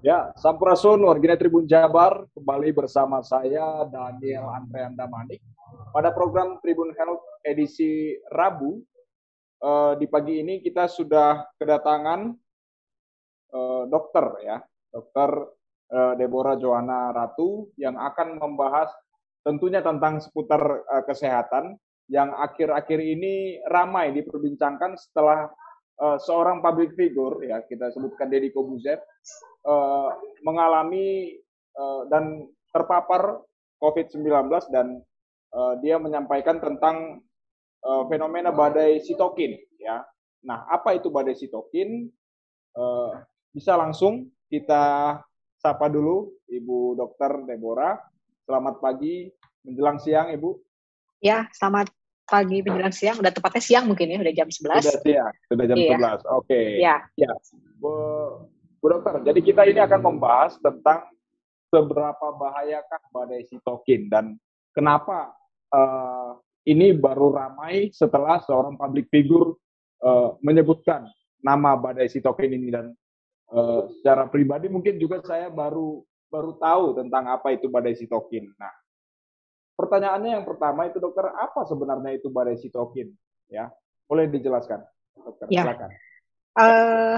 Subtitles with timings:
[0.00, 5.44] Ya, Sampurasun warga Tribun Jabar kembali bersama saya Daniel Andrean Damanik
[5.92, 8.80] pada program Tribun Health edisi Rabu.
[9.60, 12.32] Eh, di pagi ini kita sudah kedatangan
[13.52, 14.56] eh, dokter ya,
[14.88, 15.36] dokter
[15.92, 18.88] eh, Deborah Johanna Ratu yang akan membahas
[19.44, 21.76] tentunya tentang seputar eh, kesehatan
[22.08, 25.52] yang akhir-akhir ini ramai diperbincangkan setelah
[26.00, 28.98] uh, seorang public figure ya kita sebutkan Deddy Kobuzer
[29.68, 30.08] uh,
[30.42, 31.36] mengalami
[31.76, 33.44] uh, dan terpapar
[33.80, 34.26] COVID-19
[34.72, 35.00] dan
[35.82, 37.26] dia menyampaikan tentang
[38.06, 39.98] fenomena badai sitokin ya.
[40.46, 42.06] Nah, apa itu badai sitokin?
[43.50, 45.18] Bisa langsung kita
[45.58, 47.98] sapa dulu Ibu Dokter Deborah.
[48.46, 49.26] Selamat pagi
[49.66, 50.54] menjelang siang Ibu.
[51.18, 51.90] Ya, selamat
[52.30, 54.86] pagi menjelang siang, udah tepatnya siang mungkin ya, udah jam 11.
[54.86, 55.98] Sudah siang, sudah jam iya.
[55.98, 55.98] 11.
[55.98, 56.22] Oke.
[56.46, 56.66] Okay.
[56.78, 56.96] Ya.
[57.18, 57.30] Ya.
[57.82, 57.92] Bu,
[58.78, 61.10] Bu Dokter, jadi kita ini akan membahas tentang
[61.70, 64.38] seberapa bahayakah badai sitokin dan
[64.74, 65.34] kenapa
[65.70, 69.54] uh, ini baru ramai setelah seorang public figure
[70.02, 71.06] uh, menyebutkan
[71.40, 72.92] nama badai sitokin ini dan
[73.54, 78.50] uh, secara pribadi mungkin juga saya baru baru tahu tentang apa itu badai sitokin.
[78.54, 78.70] Nah,
[79.80, 83.08] Pertanyaannya yang pertama itu dokter, apa sebenarnya itu badai sitokin?
[83.48, 83.72] Ya,
[84.04, 84.84] boleh dijelaskan,
[85.16, 85.48] dokter.
[85.48, 85.64] Ya.
[85.64, 85.88] Silakan.
[86.52, 87.16] Uh,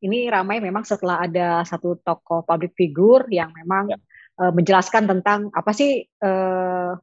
[0.00, 3.98] ini ramai memang setelah ada satu tokoh public figure yang memang ya.
[4.40, 6.96] uh, menjelaskan tentang apa sih uh,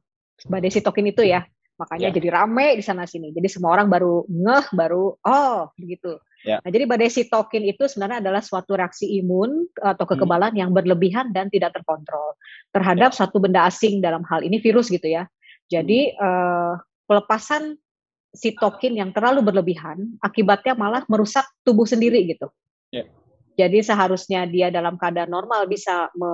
[0.50, 1.46] badai sitokin itu ya.
[1.78, 2.14] Makanya ya.
[2.18, 3.30] jadi ramai di sana sini.
[3.30, 6.18] Jadi semua orang baru ngeh, baru oh begitu.
[6.44, 6.60] Ya.
[6.60, 10.12] Nah, jadi badai sitokin itu sebenarnya adalah suatu reaksi imun atau hmm.
[10.12, 10.60] kekebalan hmm.
[10.60, 12.36] yang berlebihan dan tidak terkontrol
[12.68, 13.24] terhadap ya.
[13.24, 15.24] satu benda asing dalam hal ini virus gitu ya.
[15.72, 16.20] Jadi hmm.
[16.20, 16.72] uh,
[17.08, 17.80] pelepasan
[18.36, 22.52] sitokin yang terlalu berlebihan akibatnya malah merusak tubuh sendiri gitu.
[22.92, 23.08] Ya.
[23.54, 26.26] Jadi seharusnya dia dalam keadaan normal bisa me,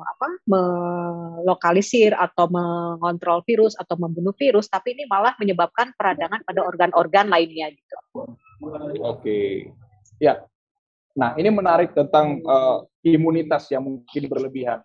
[0.00, 7.28] apa, melokalisir atau mengontrol virus atau membunuh virus, tapi ini malah menyebabkan peradangan pada organ-organ
[7.28, 8.24] lainnya gitu.
[9.02, 9.70] Oke,
[10.22, 10.42] ya.
[11.18, 14.80] Nah ini menarik tentang uh, imunitas yang mungkin berlebihan.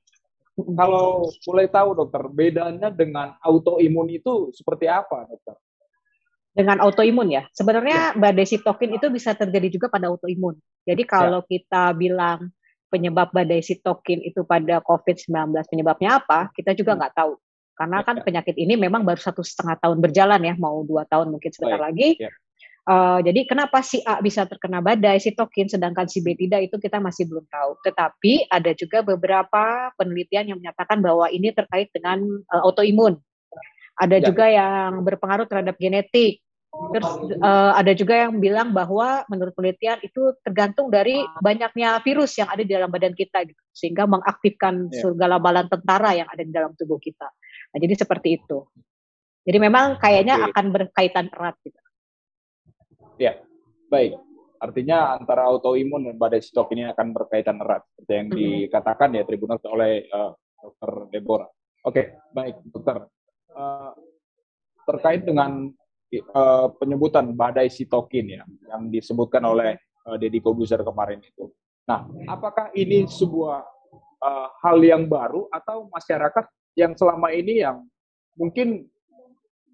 [0.57, 5.53] Kalau boleh tahu dokter, bedanya dengan autoimun itu seperti apa dokter?
[6.57, 7.45] dengan autoimun ya.
[7.53, 8.17] Sebenarnya ya.
[8.17, 10.57] badai sitokin itu bisa terjadi juga pada autoimun.
[10.89, 11.47] Jadi kalau ya.
[11.53, 12.49] kita bilang
[12.89, 16.99] penyebab badai sitokin itu pada COVID-19 penyebabnya apa, kita juga hmm.
[17.05, 17.33] nggak tahu.
[17.77, 18.23] Karena kan ya.
[18.25, 21.87] penyakit ini memang baru satu setengah tahun berjalan ya, mau dua tahun mungkin sebentar Baik.
[21.93, 22.09] lagi.
[22.25, 22.33] Ya.
[22.87, 27.03] Uh, jadi kenapa si A bisa terkena badai sitokin sedangkan si B tidak itu kita
[27.03, 27.83] masih belum tahu.
[27.83, 33.19] Tetapi ada juga beberapa penelitian yang menyatakan bahwa ini terkait dengan uh, autoimun.
[33.99, 34.25] Ada ya.
[34.31, 36.39] juga yang berpengaruh terhadap genetik.
[36.71, 37.09] Terus
[37.41, 42.61] uh, ada juga yang bilang bahwa menurut penelitian itu tergantung dari banyaknya virus yang ada
[42.61, 45.01] di dalam badan kita gitu, sehingga mengaktifkan yeah.
[45.01, 47.27] segala balan tentara yang ada di dalam tubuh kita.
[47.73, 48.63] Nah, jadi seperti itu.
[49.47, 50.47] Jadi memang kayaknya okay.
[50.53, 51.79] akan berkaitan erat gitu.
[53.17, 53.41] Ya,
[53.89, 54.13] baik.
[54.57, 59.61] Artinya antara autoimun dan badai stok ini akan berkaitan erat seperti yang dikatakan ya Tribunal
[59.69, 61.49] oleh uh, Dokter Deborah.
[61.85, 63.05] Oke, okay, baik, Dokter.
[63.53, 63.93] Uh,
[64.85, 65.69] terkait dengan
[66.33, 69.77] uh, penyebutan badai sitokin ya yang disebutkan oleh
[70.09, 71.53] uh, Deddy Kobuzer kemarin itu.
[71.85, 73.61] Nah, apakah ini sebuah
[74.21, 76.45] uh, hal yang baru atau masyarakat
[76.77, 77.85] yang selama ini yang
[78.37, 78.85] mungkin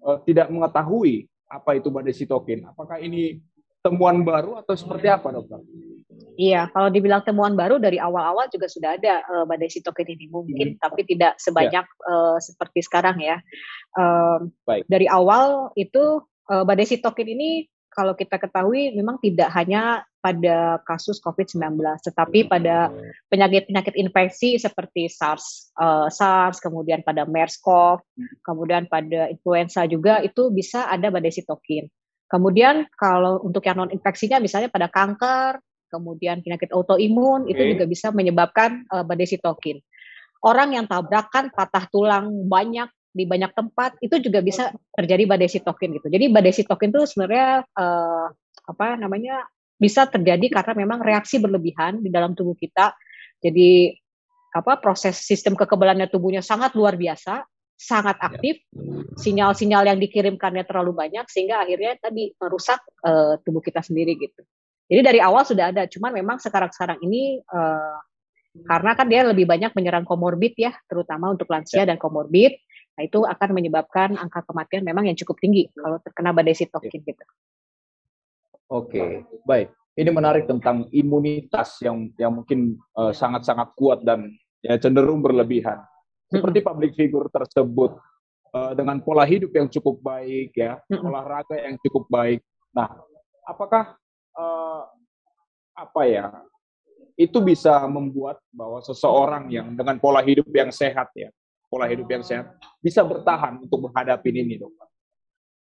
[0.04, 2.66] uh, tidak mengetahui apa itu badai sitokin?
[2.66, 3.38] Apakah ini
[3.84, 5.60] temuan baru atau seperti apa, dokter?
[6.34, 10.74] Iya, kalau dibilang temuan baru dari awal-awal juga sudah ada uh, badai sitokin ini mungkin,
[10.74, 10.80] hmm.
[10.82, 12.08] tapi tidak sebanyak ya.
[12.10, 13.38] uh, seperti sekarang ya.
[13.94, 14.88] Um, Baik.
[14.90, 21.22] Dari awal itu uh, badai sitokin ini kalau kita ketahui memang tidak hanya pada kasus
[21.22, 22.90] COVID-19, tetapi pada
[23.30, 28.02] penyakit-penyakit infeksi seperti SARS, uh, SARS, kemudian pada MERS-CoV,
[28.42, 31.86] kemudian pada influenza juga itu bisa ada badai sitokin.
[32.26, 35.60] Kemudian kalau untuk yang non infeksinya misalnya pada kanker,
[35.92, 37.54] kemudian penyakit autoimun okay.
[37.54, 39.78] itu juga bisa menyebabkan uh, badai sitokin.
[40.42, 45.94] Orang yang tabrakan patah tulang banyak di banyak tempat itu juga bisa terjadi badai sitokin
[45.94, 46.10] gitu.
[46.10, 48.26] Jadi badai sitokin itu sebenarnya uh,
[48.66, 49.46] apa namanya
[49.78, 52.90] bisa terjadi karena memang reaksi berlebihan di dalam tubuh kita.
[53.38, 53.94] Jadi
[54.54, 57.46] apa proses sistem kekebalannya tubuhnya sangat luar biasa,
[57.78, 58.26] sangat ya.
[58.34, 58.56] aktif.
[59.14, 64.42] Sinyal-sinyal yang dikirimkannya terlalu banyak sehingga akhirnya tadi merusak uh, tubuh kita sendiri gitu.
[64.90, 67.98] Jadi dari awal sudah ada, cuman memang sekarang-sekarang ini uh,
[68.54, 71.94] karena kan dia lebih banyak menyerang komorbid ya, terutama untuk lansia ya.
[71.94, 72.54] dan komorbid.
[72.94, 77.24] Nah, itu akan menyebabkan angka kematian memang yang cukup tinggi kalau terkena badai sitokin gitu.
[78.70, 79.70] Oke, baik.
[79.94, 84.26] ini menarik tentang imunitas yang yang mungkin uh, sangat-sangat kuat dan
[84.58, 85.78] ya cenderung berlebihan.
[86.26, 87.94] Seperti public figure tersebut
[88.50, 92.42] uh, dengan pola hidup yang cukup baik ya, olahraga yang cukup baik.
[92.74, 92.90] Nah,
[93.46, 93.94] apakah
[94.34, 94.82] uh,
[95.78, 96.26] apa ya?
[97.14, 101.30] Itu bisa membuat bahwa seseorang yang dengan pola hidup yang sehat ya,
[101.74, 104.70] pola hidup yang sehat bisa bertahan untuk menghadapi ini, dok.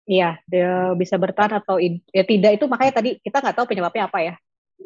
[0.04, 4.18] Iya, dia bisa bertahan atau ya tidak itu makanya tadi kita nggak tahu penyebabnya apa
[4.20, 4.34] ya.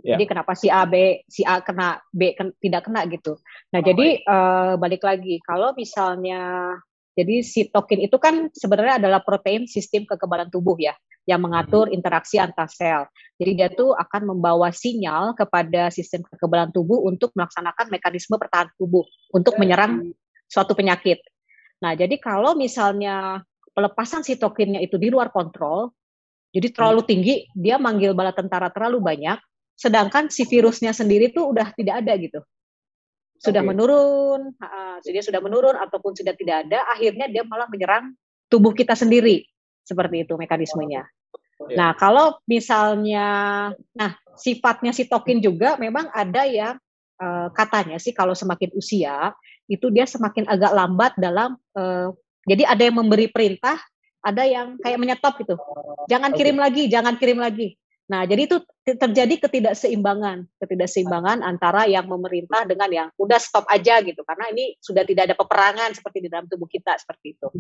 [0.05, 0.15] Yeah.
[0.15, 3.41] Jadi kenapa si A B si A kena B ken, tidak kena gitu.
[3.75, 6.77] Nah, oh, jadi uh, balik lagi kalau misalnya
[7.17, 10.93] jadi si tokin itu kan sebenarnya adalah protein sistem kekebalan tubuh ya
[11.25, 11.97] yang mengatur hmm.
[11.97, 13.09] interaksi antar sel.
[13.41, 19.09] Jadi dia tuh akan membawa sinyal kepada sistem kekebalan tubuh untuk melaksanakan mekanisme pertahanan tubuh
[19.33, 20.13] untuk menyerang
[20.47, 21.21] suatu penyakit.
[21.83, 23.45] Nah, jadi kalau misalnya
[23.77, 25.93] pelepasan sitokinnya itu di luar kontrol,
[26.55, 27.11] jadi terlalu hmm.
[27.11, 29.37] tinggi, dia manggil bala tentara terlalu banyak,
[29.77, 32.41] sedangkan si virusnya sendiri tuh udah tidak ada gitu.
[33.37, 33.69] Sudah okay.
[33.69, 38.17] menurun, uh, dia sudah menurun ataupun sudah tidak ada, akhirnya dia malah menyerang
[38.49, 39.45] tubuh kita sendiri.
[39.85, 41.05] Seperti itu mekanismenya.
[41.69, 41.77] Yeah.
[41.77, 43.29] Nah, kalau misalnya,
[43.93, 46.81] nah sifatnya sitokin juga memang ada yang
[47.21, 49.33] uh, katanya sih kalau semakin usia
[49.67, 52.15] itu dia semakin agak lambat dalam uh,
[52.47, 53.75] jadi ada yang memberi perintah,
[54.23, 55.59] ada yang kayak menyetop gitu.
[56.07, 56.39] Jangan okay.
[56.39, 57.75] kirim lagi, jangan kirim lagi.
[58.07, 64.23] Nah, jadi itu terjadi ketidakseimbangan, ketidakseimbangan antara yang memerintah dengan yang udah stop aja gitu.
[64.23, 67.51] Karena ini sudah tidak ada peperangan seperti di dalam tubuh kita seperti itu.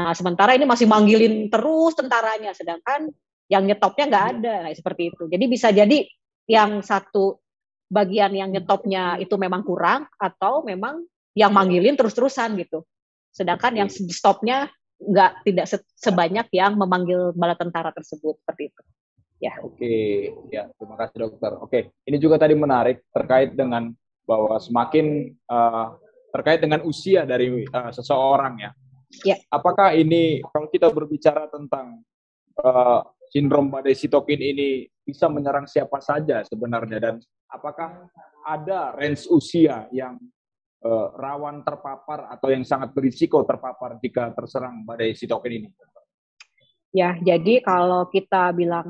[0.00, 3.12] Nah, sementara ini masih manggilin terus tentaranya, sedangkan
[3.52, 5.28] yang nyetopnya nggak ada, nah, seperti itu.
[5.28, 6.00] Jadi bisa jadi
[6.48, 7.36] yang satu
[7.92, 11.04] bagian yang nyetopnya itu memang kurang atau memang
[11.38, 12.82] yang manggilin terus-terusan gitu.
[13.30, 14.66] Sedangkan yang stopnya
[14.98, 18.82] nggak tidak sebanyak yang memanggil bala tentara tersebut seperti itu.
[19.38, 19.54] Ya.
[19.62, 21.52] Oke, ya terima kasih dokter.
[21.62, 23.94] Oke, ini juga tadi menarik terkait dengan
[24.26, 25.94] bahwa semakin uh,
[26.34, 28.70] terkait dengan usia dari uh, seseorang ya.
[29.22, 29.36] Ya.
[29.48, 32.02] Apakah ini kalau kita berbicara tentang
[32.60, 33.00] uh,
[33.30, 37.14] sindrom badai sitokin ini bisa menyerang siapa saja sebenarnya dan
[37.48, 38.10] apakah
[38.44, 40.20] ada range usia yang
[40.84, 45.68] uh, rawan terpapar atau yang sangat berisiko terpapar jika terserang badai sitokin ini?
[46.88, 48.88] Ya, jadi kalau kita bilang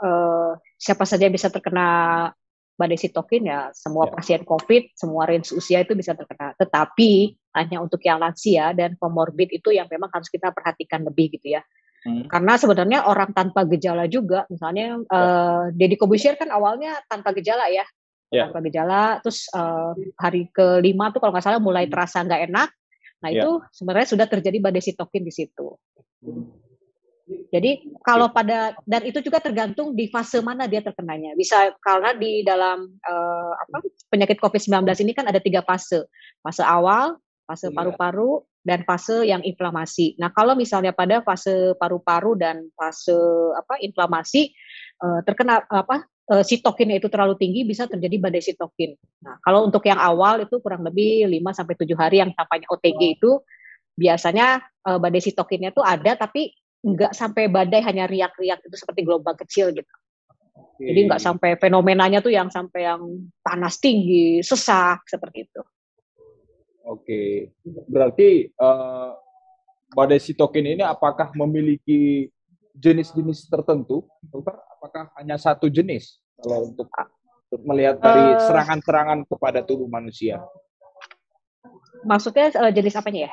[0.00, 2.32] uh, siapa saja bisa terkena
[2.74, 4.12] badai sitokin ya semua ya.
[4.18, 6.56] pasien COVID, semua range usia itu bisa terkena.
[6.58, 11.54] Tetapi hanya untuk yang lansia dan komorbid itu yang memang harus kita perhatikan lebih gitu
[11.54, 11.62] ya.
[12.04, 12.28] Hmm.
[12.28, 15.08] Karena sebenarnya orang tanpa gejala juga, misalnya ya.
[15.08, 17.84] uh, Deddy Kobusier kan awalnya tanpa gejala ya,
[18.32, 18.48] yeah.
[18.48, 21.92] tanpa gejala terus uh, hari kelima tuh kalau nggak salah mulai hmm.
[21.92, 22.68] terasa nggak enak
[23.24, 23.40] nah yeah.
[23.42, 25.76] itu sebenarnya sudah terjadi badai sitokin di situ
[27.24, 31.32] jadi kalau pada dan itu juga tergantung di fase mana dia terkenanya.
[31.32, 33.80] Bisa karena di dalam uh, apa
[34.12, 36.04] penyakit COVID-19 ini kan ada tiga fase.
[36.44, 37.16] Fase awal,
[37.48, 37.76] fase iya.
[37.80, 40.16] paru-paru, dan fase yang inflamasi.
[40.16, 43.16] Nah, kalau misalnya pada fase paru-paru dan fase
[43.56, 44.52] apa inflamasi
[45.04, 48.96] uh, terkena apa uh, sitokinnya itu terlalu tinggi bisa terjadi badai sitokin.
[49.24, 53.00] Nah, kalau untuk yang awal itu kurang lebih 5 sampai 7 hari yang tampaknya OTG
[53.20, 53.40] itu
[53.94, 56.50] biasanya uh, badai sitokinnya itu ada tapi
[56.84, 59.94] nggak sampai badai hanya riak-riak itu seperti gelombang kecil gitu.
[60.54, 60.90] Oke.
[60.90, 63.02] Jadi nggak sampai fenomenanya tuh yang sampai yang
[63.40, 65.62] panas tinggi, sesak seperti itu.
[66.84, 67.48] Oke,
[67.88, 69.16] berarti uh,
[69.96, 72.28] badai sitokin ini apakah memiliki
[72.76, 74.60] jenis-jenis tertentu, dokter?
[74.84, 76.92] Apakah hanya satu jenis kalau untuk,
[77.64, 78.44] melihat dari eh.
[78.44, 80.44] serangan-serangan kepada tubuh manusia?
[82.04, 83.32] Maksudnya uh, jenis apanya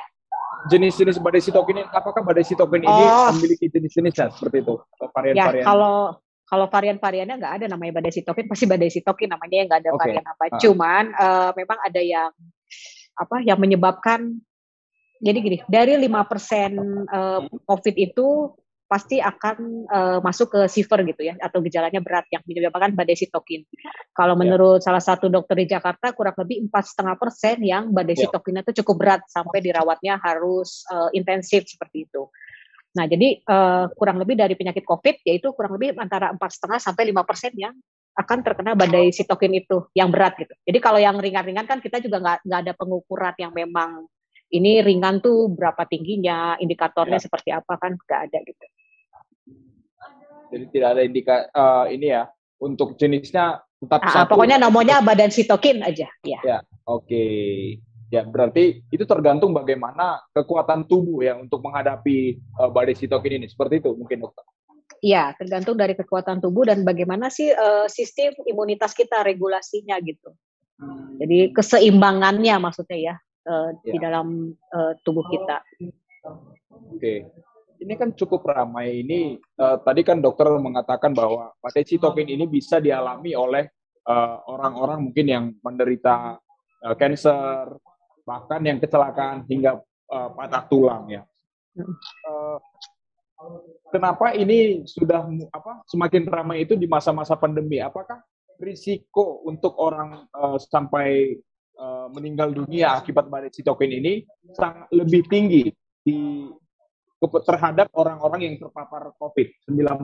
[0.72, 2.94] Jenis-jenis badai sitokin ini, apakah badai sitokin oh.
[2.96, 3.04] ini
[3.36, 4.80] memiliki jenis-jenisnya seperti itu?
[5.12, 5.60] Varian-varian?
[5.60, 6.16] Ya, kalau
[6.48, 10.00] kalau varian-variannya nggak ada namanya badai sitokin, pasti badai sitokin namanya yang nggak ada okay.
[10.00, 10.44] varian apa.
[10.48, 10.60] Uh.
[10.62, 12.30] Cuman uh, memang ada yang
[13.12, 14.40] apa yang menyebabkan
[15.22, 16.74] jadi gini, dari lima persen
[17.66, 18.58] COVID itu
[18.92, 23.64] pasti akan uh, masuk ke silver gitu ya atau gejalanya berat yang menyebabkan badai sitokin.
[24.12, 24.40] Kalau ya.
[24.44, 24.84] menurut yeah.
[24.84, 28.28] salah satu dokter di Jakarta kurang lebih empat setengah persen yang badai yeah.
[28.28, 32.28] sitokinnya itu cukup berat sampai dirawatnya harus uh, intensif seperti itu.
[32.92, 37.08] Nah jadi uh, kurang lebih dari penyakit COVID yaitu kurang lebih antara empat setengah sampai
[37.08, 37.72] lima persen yang
[38.12, 40.52] akan terkena badai sitokin itu yang berat gitu.
[40.68, 44.04] Jadi kalau yang ringan-ringan kan kita juga nggak nggak ada pengukuran yang memang
[44.52, 47.24] ini ringan tuh berapa tingginya, indikatornya ya.
[47.24, 48.66] seperti apa kan nggak ada gitu.
[50.52, 52.28] Jadi tidak ada indika uh, ini ya
[52.60, 54.36] untuk jenisnya tetap ah, satu.
[54.36, 56.06] Pokoknya nomornya badan sitokin aja.
[56.22, 56.40] Ya.
[56.44, 57.08] Ya, oke.
[57.08, 57.80] Okay.
[58.12, 63.48] Ya, berarti itu tergantung bagaimana kekuatan tubuh ya untuk menghadapi uh, badai sitokin ini.
[63.48, 64.44] Seperti itu mungkin dokter.
[65.02, 70.30] Iya, tergantung dari kekuatan tubuh dan bagaimana sih uh, sistem imunitas kita regulasinya gitu.
[70.78, 71.18] Hmm.
[71.18, 73.14] Jadi keseimbangannya maksudnya ya
[73.50, 73.92] uh, ya.
[73.96, 75.58] di dalam uh, tubuh kita.
[76.94, 77.26] Oke.
[77.82, 79.42] Ini kan cukup ramai ini.
[79.58, 83.66] Uh, tadi kan dokter mengatakan bahwa badai sitokin ini bisa dialami oleh
[84.50, 86.34] orang-orang uh, mungkin yang menderita
[86.82, 86.94] uh,
[88.22, 89.78] bahkan yang kecelakaan hingga
[90.10, 91.22] uh, patah tulang ya.
[92.26, 92.58] Uh,
[93.90, 97.82] kenapa ini sudah apa semakin ramai itu di masa-masa pandemi?
[97.82, 98.22] Apakah
[98.62, 101.34] risiko untuk orang uh, sampai
[101.78, 104.22] uh, meninggal dunia akibat badai sitokin ini
[104.54, 106.46] sangat lebih tinggi di
[107.22, 110.02] terhadap orang-orang yang terpapar COVID-19?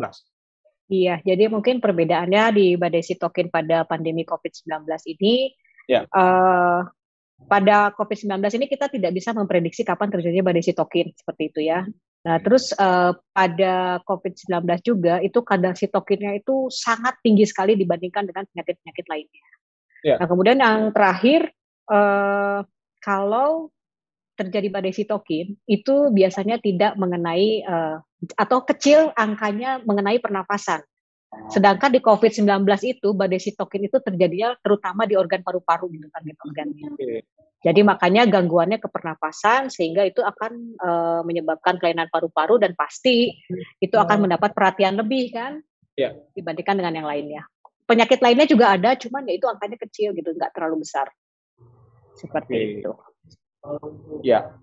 [0.89, 5.53] Iya, jadi mungkin perbedaannya di badai sitokin pada pandemi COVID-19 ini,
[5.85, 6.09] ya.
[6.09, 6.81] uh,
[7.45, 11.85] pada COVID-19 ini kita tidak bisa memprediksi kapan terjadinya badai sitokin seperti itu ya.
[12.27, 18.43] Nah, terus uh, pada COVID-19 juga itu kadar sitokinnya itu sangat tinggi sekali dibandingkan dengan
[18.51, 19.45] penyakit-penyakit lainnya.
[20.03, 20.19] Yeah.
[20.19, 21.53] Nah, kemudian yang terakhir
[21.87, 22.67] uh,
[22.99, 23.71] kalau
[24.39, 27.99] terjadi badai sitokin itu biasanya tidak mengenai uh,
[28.39, 30.87] atau kecil angkanya mengenai pernapasan.
[31.53, 32.47] Sedangkan di COVID-19
[32.87, 36.89] itu badai sitokin itu terjadinya terutama di organ paru-paru gitu kan organnya.
[37.59, 43.35] Jadi makanya gangguannya ke pernapasan sehingga itu akan uh, menyebabkan kelainan paru-paru dan pasti
[43.83, 45.59] itu akan mendapat perhatian lebih kan
[45.99, 46.15] ya.
[46.39, 47.43] dibandingkan dengan yang lainnya.
[47.83, 51.11] Penyakit lainnya juga ada, cuman ya itu angkanya kecil gitu, nggak terlalu besar.
[52.15, 52.73] Seperti Oke.
[52.79, 52.93] itu.
[54.25, 54.59] Ya,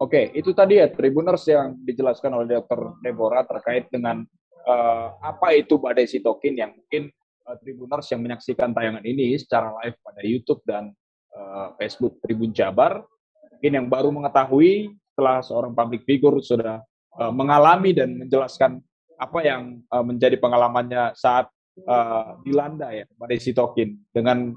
[0.00, 2.96] Oke, itu tadi ya Tribuners yang dijelaskan oleh Dr.
[3.04, 4.24] Deborah terkait dengan
[4.64, 7.12] uh, apa itu badai sitokin yang mungkin
[7.44, 10.96] uh, Tribuners yang menyaksikan tayangan ini secara live pada YouTube dan
[11.36, 13.04] uh, Facebook Tribun Jabar,
[13.52, 16.80] mungkin yang baru mengetahui setelah seorang public figure sudah
[17.20, 18.80] uh, mengalami dan menjelaskan
[19.20, 21.52] apa yang uh, menjadi pengalamannya saat
[21.84, 24.56] uh, dilanda ya badai sitokin dengan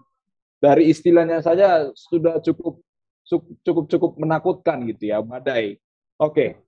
[0.63, 2.79] dari istilahnya saja sudah cukup
[3.27, 5.79] cukup cukup menakutkan gitu ya badai.
[6.19, 6.63] Oke,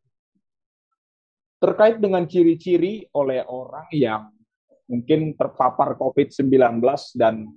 [1.59, 4.29] terkait dengan ciri-ciri oleh orang yang
[4.85, 6.77] mungkin terpapar COVID-19
[7.17, 7.49] dan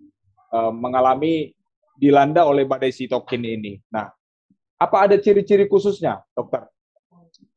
[0.54, 1.52] uh, mengalami
[1.98, 3.76] dilanda oleh badai sitokin ini.
[3.92, 4.08] Nah,
[4.78, 6.64] apa ada ciri-ciri khususnya, dokter?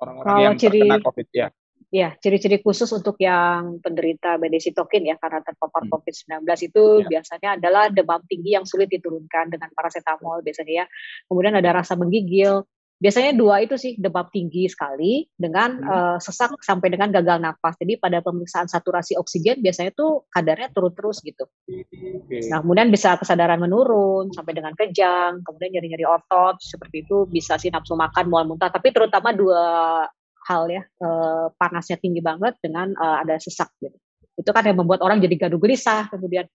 [0.01, 1.48] Orang-orang yang ciri, terkena COVID ya.
[1.91, 5.91] Ya, ciri-ciri khusus untuk yang penderita badai sitokin ya karena terpapar hmm.
[5.91, 7.07] COVID-19 itu ya.
[7.19, 10.86] biasanya adalah demam tinggi yang sulit diturunkan dengan paracetamol biasanya ya.
[11.27, 12.63] Kemudian ada rasa menggigil,
[12.95, 15.91] biasanya dua itu sih demam tinggi sekali dengan hmm.
[15.91, 17.75] uh, sesak sampai dengan gagal nafas.
[17.75, 21.43] Jadi pada pemeriksaan saturasi oksigen biasanya tuh kadarnya turun terus gitu.
[21.67, 22.48] Okay.
[22.48, 27.67] Nah kemudian bisa kesadaran menurun sampai dengan kejang, kemudian nyeri-nyeri otot seperti itu bisa sih
[27.67, 28.71] nafsu makan, mual muntah.
[28.71, 29.65] Tapi terutama dua
[30.51, 33.96] hal ya uh, panasnya tinggi banget dengan uh, ada sesak gitu.
[34.36, 36.51] Itu kan yang membuat orang jadi gaduh gelisah kemudian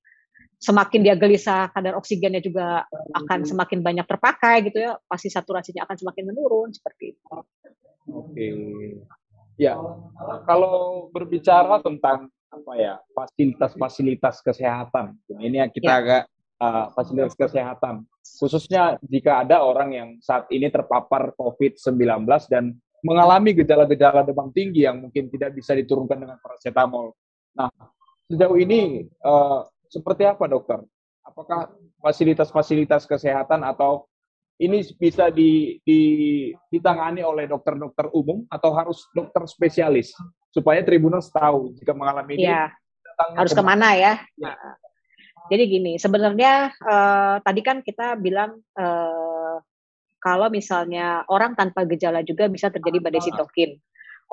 [0.56, 5.96] semakin dia gelisah kadar oksigennya juga akan semakin banyak terpakai gitu ya pasti saturasinya akan
[5.96, 7.24] semakin menurun seperti itu.
[8.08, 8.46] Oke.
[9.56, 9.72] Ya,
[10.44, 16.00] kalau berbicara tentang apa ya fasilitas-fasilitas kesehatan, ini yang kita ya.
[16.00, 16.22] agak
[16.60, 18.04] uh, fasilitas kesehatan,
[18.36, 25.02] khususnya jika ada orang yang saat ini terpapar COVID-19 dan mengalami gejala-gejala demam tinggi yang
[25.02, 27.12] mungkin tidak bisa diturunkan dengan paracetamol.
[27.56, 27.70] Nah,
[28.28, 30.80] sejauh ini uh, seperti apa dokter?
[31.26, 34.06] Apakah fasilitas-fasilitas kesehatan atau
[34.56, 36.00] ini bisa di, di,
[36.72, 40.16] ditangani oleh dokter-dokter umum atau harus dokter spesialis
[40.48, 42.72] supaya tribunal tahu jika mengalami ini ya,
[43.36, 44.12] harus ke mana, ke mana ya?
[44.40, 44.54] ya.
[45.46, 49.60] Jadi gini, sebenarnya uh, tadi kan kita bilang uh,
[50.26, 53.78] kalau misalnya orang tanpa gejala juga bisa terjadi badai sitokin.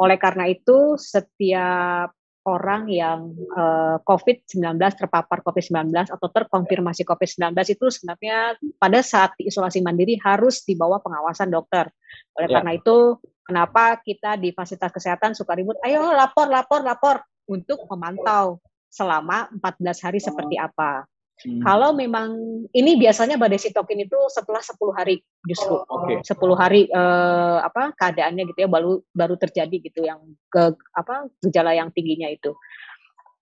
[0.02, 2.10] Oleh karena itu, setiap
[2.50, 10.18] orang yang uh, COVID-19 terpapar COVID-19 atau terkonfirmasi COVID-19 itu sebenarnya pada saat isolasi mandiri
[10.18, 11.94] harus di bawah pengawasan dokter.
[12.42, 12.58] Oleh ya.
[12.58, 18.58] karena itu, kenapa kita di fasilitas kesehatan suka ribut, ayo lapor, lapor, lapor untuk memantau
[18.90, 21.06] selama 14 hari seperti apa.
[21.42, 21.60] Hmm.
[21.66, 22.30] Kalau memang
[22.72, 25.82] ini biasanya badai sitokin itu setelah 10 hari justru.
[25.82, 26.22] Okay.
[26.22, 31.74] 10 hari eh, apa keadaannya gitu ya baru baru terjadi gitu yang ke apa gejala
[31.74, 32.54] yang tingginya itu.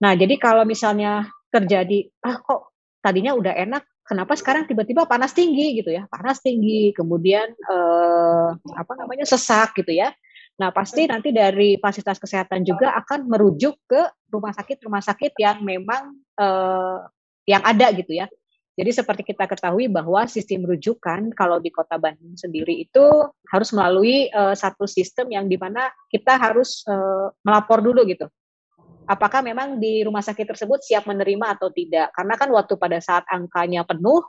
[0.02, 5.78] Nah, jadi kalau misalnya terjadi ah kok tadinya udah enak kenapa sekarang tiba-tiba panas tinggi
[5.84, 6.08] gitu ya.
[6.10, 10.10] Panas tinggi, kemudian eh, apa namanya sesak gitu ya.
[10.58, 16.18] Nah, pasti nanti dari fasilitas kesehatan juga akan merujuk ke rumah sakit-rumah sakit yang memang
[16.40, 16.98] eh,
[17.46, 18.28] yang ada gitu ya.
[18.72, 23.04] Jadi seperti kita ketahui bahwa sistem rujukan kalau di Kota Bandung sendiri itu
[23.52, 28.28] harus melalui uh, satu sistem yang di mana kita harus uh, melapor dulu gitu.
[29.12, 32.16] apakah memang di rumah sakit tersebut siap menerima atau tidak.
[32.16, 34.24] Karena kan waktu pada saat angkanya penuh,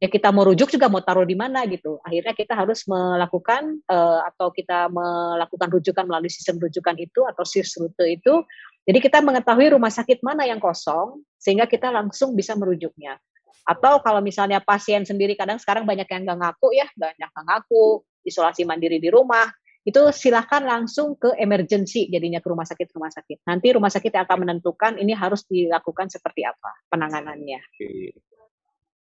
[0.00, 2.00] ya kita mau rujuk juga mau taruh di mana gitu.
[2.00, 7.76] Akhirnya kita harus melakukan uh, atau kita melakukan rujukan melalui sistem rujukan itu atau SIS
[7.76, 8.42] rute itu.
[8.88, 13.20] Jadi kita mengetahui rumah sakit mana yang kosong sehingga kita langsung bisa merujuknya.
[13.68, 18.00] Atau kalau misalnya pasien sendiri kadang sekarang banyak yang nggak ngaku ya, banyak nggak ngaku,
[18.24, 19.52] isolasi mandiri di rumah,
[19.84, 23.44] itu silahkan langsung ke emergency jadinya ke rumah sakit rumah sakit.
[23.44, 27.60] Nanti rumah sakit akan menentukan ini harus dilakukan seperti apa penanganannya.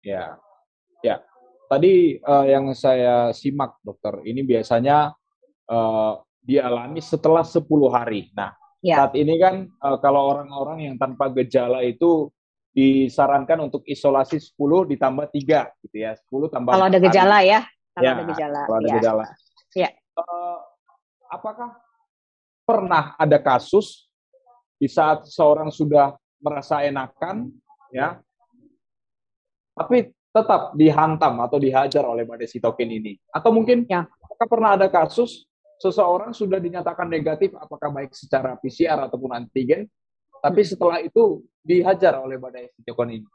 [0.01, 0.41] Ya,
[1.05, 1.21] Ya,
[1.69, 5.13] tadi uh, yang saya simak dokter, ini biasanya
[5.69, 8.31] uh, dialami setelah 10 hari.
[8.33, 9.05] Nah, ya.
[9.05, 12.31] saat ini kan uh, kalau orang-orang yang tanpa gejala itu
[12.77, 16.13] disarankan untuk isolasi 10 ditambah 3 gitu ya.
[16.15, 17.51] 10 tambah Kalau ada gejala hari.
[17.51, 17.61] ya,
[17.97, 18.61] kalau ya, ada gejala.
[18.65, 18.95] Kalau ada ya.
[19.01, 19.25] gejala.
[19.77, 19.91] Ya.
[20.17, 20.59] Uh,
[21.29, 21.71] apakah
[22.67, 24.07] pernah ada kasus
[24.77, 27.49] di saat seorang sudah merasa enakan
[27.89, 28.21] ya
[29.73, 33.17] tapi tetap dihantam atau dihajar oleh badai sitokin ini?
[33.33, 34.05] Atau mungkin ya.
[34.05, 35.49] apakah pernah ada kasus
[35.81, 39.89] seseorang sudah dinyatakan negatif apakah baik secara PCR ataupun antigen,
[40.45, 40.69] tapi hmm.
[40.69, 43.29] setelah itu dihajar oleh badai sitokin ini?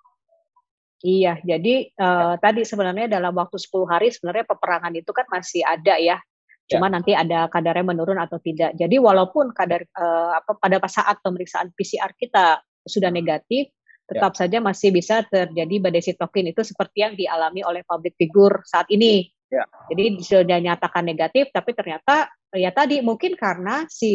[1.02, 5.98] Iya, jadi uh, tadi sebenarnya dalam waktu 10 hari sebenarnya peperangan itu kan masih ada
[5.98, 6.22] ya.
[6.70, 6.94] Cuma ya.
[6.94, 8.78] nanti ada kadarnya menurun atau tidak.
[8.78, 13.74] Jadi walaupun kadar uh, apa pada saat pemeriksaan PCR kita sudah negatif,
[14.12, 14.40] tetap ya.
[14.44, 19.32] saja masih bisa terjadi badai sitokin itu seperti yang dialami oleh public figure saat ini.
[19.48, 19.64] Ya.
[19.92, 24.12] Jadi sudah nyatakan negatif, tapi ternyata ya tadi mungkin karena si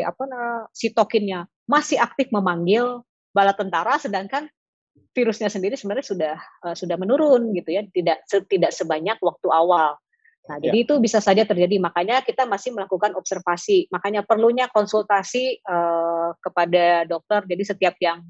[0.00, 0.24] apa
[0.72, 4.48] sitokinnya masih aktif memanggil bala tentara, sedangkan
[5.12, 9.96] virusnya sendiri sebenarnya sudah uh, sudah menurun gitu ya, tidak tidak sebanyak waktu awal.
[10.48, 10.72] Nah, ya.
[10.72, 11.76] jadi itu bisa saja terjadi.
[11.76, 13.92] Makanya kita masih melakukan observasi.
[13.92, 17.44] Makanya perlunya konsultasi uh, kepada dokter.
[17.44, 18.24] Jadi setiap yang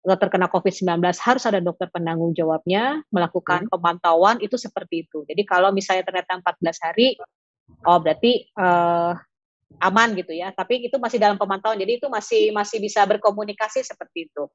[0.00, 3.72] terkena COVID-19 harus ada dokter penanggung jawabnya melakukan hmm.
[3.72, 5.28] pemantauan itu seperti itu.
[5.28, 7.20] Jadi kalau misalnya ternyata 14 hari,
[7.84, 9.12] oh berarti uh,
[9.84, 10.56] aman gitu ya.
[10.56, 14.48] Tapi itu masih dalam pemantauan, jadi itu masih masih bisa berkomunikasi seperti itu.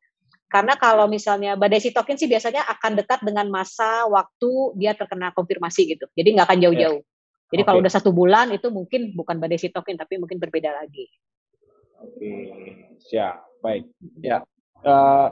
[0.50, 5.94] Karena kalau misalnya badai sitokin sih biasanya akan dekat dengan masa waktu dia terkena konfirmasi
[5.94, 6.06] gitu.
[6.18, 7.02] Jadi nggak akan jauh-jauh.
[7.54, 7.68] Jadi okay.
[7.70, 11.06] kalau udah satu bulan itu mungkin bukan badai sitokin tapi mungkin berbeda lagi.
[12.02, 12.34] Oke,
[13.02, 13.46] siap.
[13.62, 13.90] Baik.
[14.22, 14.46] Ya,
[14.86, 15.28] uh,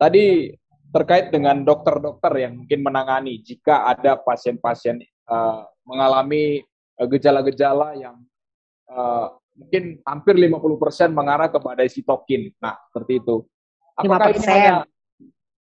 [0.00, 0.56] tadi
[0.94, 6.62] terkait dengan dokter-dokter yang mungkin menangani jika ada pasien-pasien uh, mengalami
[6.94, 8.16] eh, gejala-gejala yang
[8.88, 12.54] uh, mungkin hampir 50% mengarah kepada sitokin.
[12.62, 13.42] Nah, seperti itu.
[13.98, 14.38] Apakah 5%.
[14.38, 14.76] ini hanya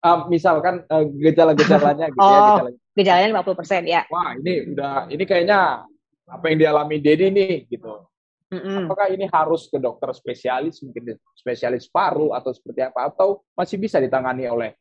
[0.07, 4.03] uh, misalkan uh, gejala-gejalanya gitu ya, oh, ya, gejala gejalanya 50% ya.
[4.11, 5.83] Wah, ini udah ini kayaknya
[6.29, 8.07] apa yang dialami Dedi nih gitu.
[8.49, 8.89] Mm-hmm.
[8.89, 14.01] Apakah ini harus ke dokter spesialis, mungkin spesialis paru atau seperti apa, atau masih bisa
[14.01, 14.73] ditangani oleh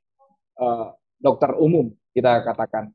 [0.56, 2.88] uh, dokter umum kita katakan?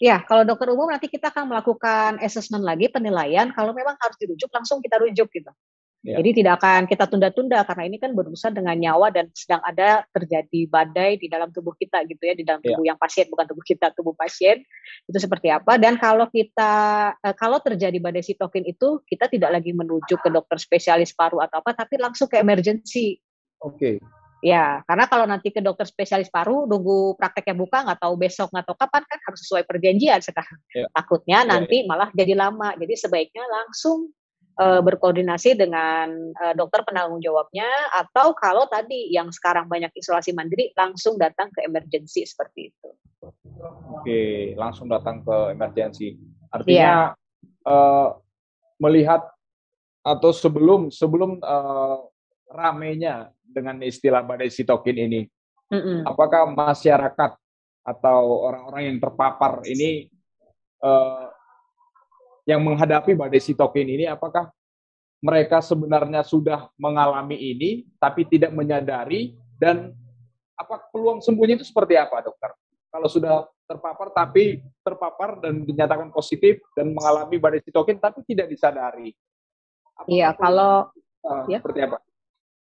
[0.00, 3.52] Ya, kalau dokter umum nanti kita akan melakukan assessment lagi, penilaian.
[3.54, 5.52] Kalau memang harus dirujuk, langsung kita rujuk gitu.
[6.00, 6.16] Ya.
[6.16, 10.64] Jadi tidak akan kita tunda-tunda karena ini kan berurusan dengan nyawa dan sedang ada terjadi
[10.64, 12.96] badai di dalam tubuh kita gitu ya di dalam tubuh ya.
[12.96, 14.64] yang pasien bukan tubuh kita tubuh pasien
[15.04, 16.72] itu seperti apa dan kalau kita
[17.20, 21.60] eh, kalau terjadi badai sitokin itu kita tidak lagi menuju ke dokter spesialis paru atau
[21.60, 23.20] apa tapi langsung ke emergency.
[23.60, 23.76] Oke.
[23.76, 23.96] Okay.
[24.40, 28.72] Ya, karena kalau nanti ke dokter spesialis paru, nunggu prakteknya buka, nggak tahu besok, nggak
[28.72, 30.58] tahu kapan, kan harus sesuai perjanjian sekarang.
[30.72, 30.88] Ya.
[30.96, 31.86] Takutnya ya, nanti ya.
[31.92, 32.72] malah jadi lama.
[32.72, 34.08] Jadi sebaiknya langsung
[34.60, 40.76] uh, berkoordinasi dengan uh, dokter penanggung jawabnya atau kalau tadi yang sekarang banyak isolasi mandiri
[40.76, 42.88] langsung datang ke emergency seperti itu.
[43.96, 46.20] Oke, langsung datang ke emergency.
[46.52, 47.64] Artinya yeah.
[47.64, 47.72] Iya.
[47.72, 48.08] uh,
[48.80, 49.22] melihat
[50.00, 52.08] atau sebelum sebelum uh,
[52.48, 55.20] ramenya dengan istilah badai sitokin ini,
[55.68, 55.98] mm -mm.
[56.08, 57.36] apakah masyarakat
[57.84, 60.08] atau orang-orang yang terpapar ini
[60.84, 61.29] uh,
[62.50, 64.50] yang menghadapi badai sitokin ini apakah
[65.22, 69.94] mereka sebenarnya sudah mengalami ini tapi tidak menyadari dan
[70.58, 72.50] apa peluang sembuhnya itu seperti apa dokter?
[72.90, 79.14] Kalau sudah terpapar tapi terpapar dan dinyatakan positif dan mengalami badai sitokin tapi tidak disadari.
[80.10, 80.90] Iya, kalau
[81.22, 81.62] uh, ya.
[81.62, 82.02] seperti apa?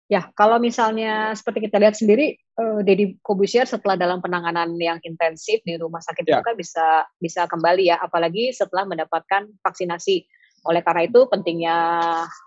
[0.09, 5.61] Ya, kalau misalnya seperti kita lihat sendiri, uh, Deddy Kobusier setelah dalam penanganan yang intensif
[5.61, 6.41] di rumah sakit ya.
[6.41, 6.87] itu kan bisa
[7.21, 10.25] bisa kembali ya, apalagi setelah mendapatkan vaksinasi.
[10.65, 11.77] Oleh karena itu pentingnya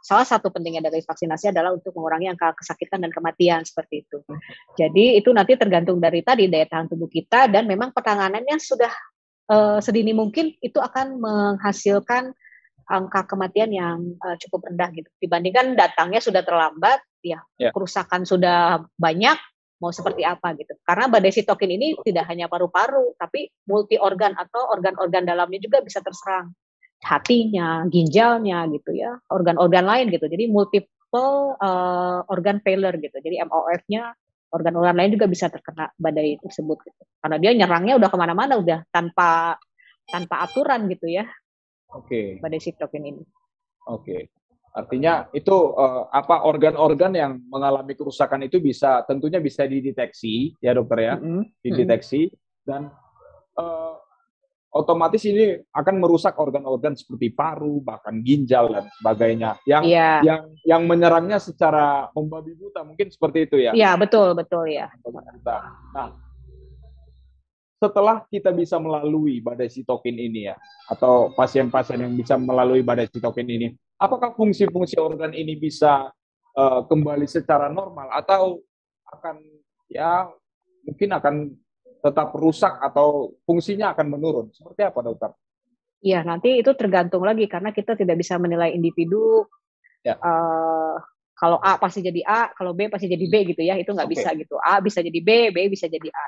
[0.05, 4.21] salah satu pentingnya dari vaksinasi adalah untuk mengurangi angka kesakitan dan kematian seperti itu.
[4.77, 8.93] Jadi itu nanti tergantung dari tadi daya tahan tubuh kita dan memang penanganannya sudah
[9.49, 12.37] uh, sedini mungkin itu akan menghasilkan
[12.93, 15.09] angka kematian yang uh, cukup rendah gitu.
[15.17, 17.73] Dibandingkan datangnya sudah terlambat, ya yeah.
[17.73, 19.41] kerusakan sudah banyak,
[19.81, 20.77] mau seperti apa gitu.
[20.85, 25.99] Karena badai sitokin ini tidak hanya paru-paru, tapi multi organ atau organ-organ dalamnya juga bisa
[25.99, 26.55] terserang.
[27.03, 30.31] Hatinya, ginjalnya gitu ya, organ-organ lain gitu.
[30.31, 33.19] Jadi multiple uh, organ failure gitu.
[33.19, 34.15] Jadi MOF-nya
[34.55, 37.03] organ-organ lain juga bisa terkena badai tersebut gitu.
[37.19, 39.59] Karena dia nyerangnya udah ke mana-mana udah tanpa
[40.07, 41.27] tanpa aturan gitu ya.
[41.97, 42.39] Oke.
[42.39, 42.43] Okay.
[42.43, 43.23] Badai sitokin ini.
[43.89, 44.03] Oke.
[44.03, 44.23] Okay.
[44.73, 51.13] Artinya itu uh, apa organ-organ yang mengalami kerusakan itu bisa tentunya bisa dideteksi ya dokter
[51.13, 51.45] ya, mm -hmm.
[51.61, 52.33] dideteksi
[52.65, 52.89] dan
[53.61, 54.01] uh,
[54.73, 59.61] otomatis ini akan merusak organ-organ seperti paru, bahkan ginjal dan sebagainya.
[59.69, 60.19] Yang yeah.
[60.25, 63.77] yang yang menyerangnya secara membabi buta mungkin seperti itu ya.
[63.77, 64.89] Iya, yeah, betul, betul ya.
[65.93, 66.17] Nah,
[67.83, 70.55] setelah kita bisa melalui badai sitokin ini ya,
[70.87, 76.07] atau pasien-pasien yang bisa melalui badai sitokin ini, apakah fungsi-fungsi organ ini bisa
[76.55, 78.63] uh, kembali secara normal atau
[79.11, 79.43] akan
[79.91, 80.31] ya
[80.87, 81.35] mungkin akan
[82.03, 84.47] tetap rusak atau fungsinya akan menurun.
[84.55, 85.31] Seperti apa, dokter?
[86.03, 89.47] Iya, nanti itu tergantung lagi karena kita tidak bisa menilai individu.
[90.03, 90.19] Ya.
[90.19, 90.99] Uh,
[91.39, 94.15] kalau A pasti jadi A, kalau B pasti jadi B gitu ya, itu nggak okay.
[94.19, 94.55] bisa gitu.
[94.59, 96.27] A bisa jadi B, B bisa jadi A.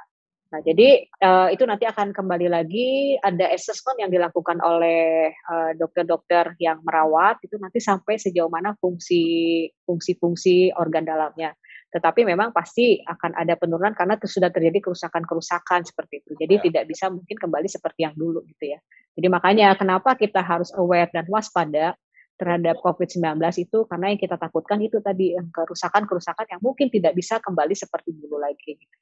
[0.54, 6.54] Nah, jadi uh, itu nanti akan kembali lagi ada assessment yang dilakukan oleh eh, dokter-dokter
[6.54, 11.50] uh, yang merawat itu nanti sampai sejauh mana fungsi fungsi-fungsi organ dalamnya
[11.90, 16.34] tetapi memang pasti akan ada penurunan karena sudah terjadi kerusakan-kerusakan seperti itu.
[16.38, 16.62] Jadi ya.
[16.70, 18.82] tidak bisa mungkin kembali seperti yang dulu gitu ya.
[19.14, 21.94] Jadi makanya kenapa kita harus aware dan waspada
[22.34, 27.38] terhadap COVID-19 itu karena yang kita takutkan itu tadi yang kerusakan-kerusakan yang mungkin tidak bisa
[27.38, 28.74] kembali seperti dulu lagi.
[28.74, 28.96] Gitu.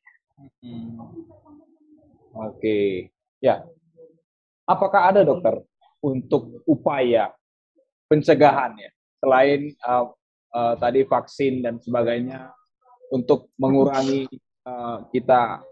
[0.62, 0.98] Hmm.
[2.32, 3.62] Oke, ya.
[4.64, 5.60] Apakah ada dokter
[6.02, 7.34] untuk upaya
[8.08, 8.90] pencegahan ya
[9.22, 10.10] selain uh,
[10.52, 12.50] uh, tadi vaksin dan sebagainya
[13.12, 14.26] untuk mengurangi
[14.66, 15.62] uh, kita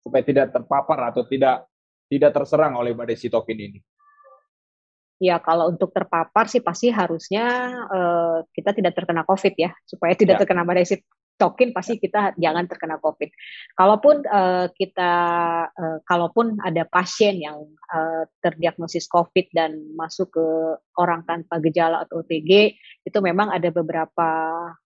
[0.00, 1.68] supaya tidak terpapar atau tidak
[2.08, 3.80] tidak terserang oleh badai sitokin ini?
[5.18, 10.38] Ya, kalau untuk terpapar sih pasti harusnya uh, kita tidak terkena COVID ya, supaya tidak
[10.38, 10.40] ya.
[10.46, 10.86] terkena badai
[11.38, 13.30] sitokin pasti kita jangan terkena COVID.
[13.78, 15.12] Kalaupun uh, kita,
[15.70, 17.62] uh, kalaupun ada pasien yang
[17.94, 20.46] uh, terdiagnosis COVID dan masuk ke
[20.98, 22.74] orang tanpa gejala atau OTG,
[23.06, 24.28] itu memang ada beberapa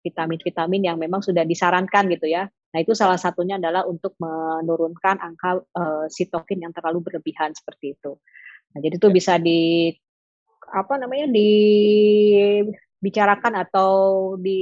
[0.02, 2.50] vitamin-vitamin yang memang sudah disarankan gitu ya.
[2.50, 8.18] Nah, itu salah satunya adalah untuk menurunkan angka uh, sitokin yang terlalu berlebihan seperti itu.
[8.74, 9.14] Nah, jadi itu ya.
[9.14, 9.94] bisa di
[10.74, 11.30] apa namanya
[13.02, 13.90] dibicarakan atau
[14.38, 14.62] di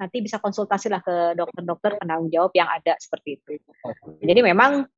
[0.00, 3.60] nanti bisa konsultasi lah ke dokter-dokter penanggung jawab yang ada seperti itu.
[4.24, 4.88] Jadi memang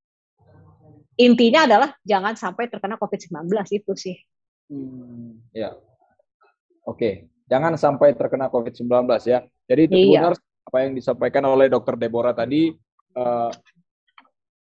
[1.19, 4.17] intinya adalah jangan sampai terkena COVID-19 itu sih.
[4.71, 5.75] Hmm, ya.
[6.87, 8.87] Oke, jangan sampai terkena COVID-19
[9.27, 9.43] ya.
[9.67, 10.31] Jadi itu iya.
[10.31, 12.71] benar apa yang disampaikan oleh Dokter Deborah tadi.
[13.19, 13.51] Uh,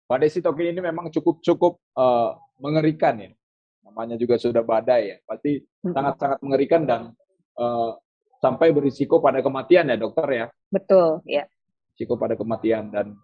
[0.06, 3.34] badai sitokin ini memang cukup cukup uh, mengerikan ya.
[3.82, 5.16] Namanya juga sudah badai ya.
[5.26, 7.10] Pasti sangat-sangat mengerikan dan
[7.58, 7.98] uh,
[8.42, 10.46] sampai berisiko pada kematian ya dokter ya.
[10.66, 11.46] Betul ya.
[11.94, 13.14] Risiko pada kematian dan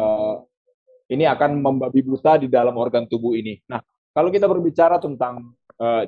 [0.00, 0.40] uh,
[1.12, 3.60] ini akan membabi buta di dalam organ tubuh ini.
[3.68, 3.84] Nah,
[4.16, 5.52] kalau kita berbicara tentang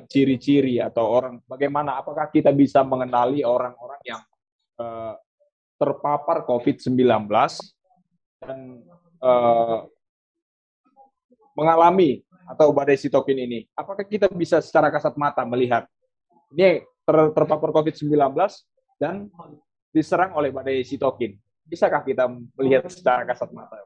[0.07, 4.21] ciri-ciri uh, atau orang bagaimana apakah kita bisa mengenali orang-orang yang
[4.79, 5.13] uh,
[5.77, 7.27] terpapar COVID-19
[8.41, 8.79] dan
[9.21, 9.85] uh,
[11.53, 15.83] mengalami atau badai sitokin ini, apakah kita bisa secara kasat mata melihat
[16.55, 18.11] ini ter, terpapar COVID-19
[18.99, 19.31] dan
[19.95, 21.39] diserang oleh badai sitokin?
[21.63, 22.27] Bisakah kita
[22.59, 23.79] melihat secara kasat mata?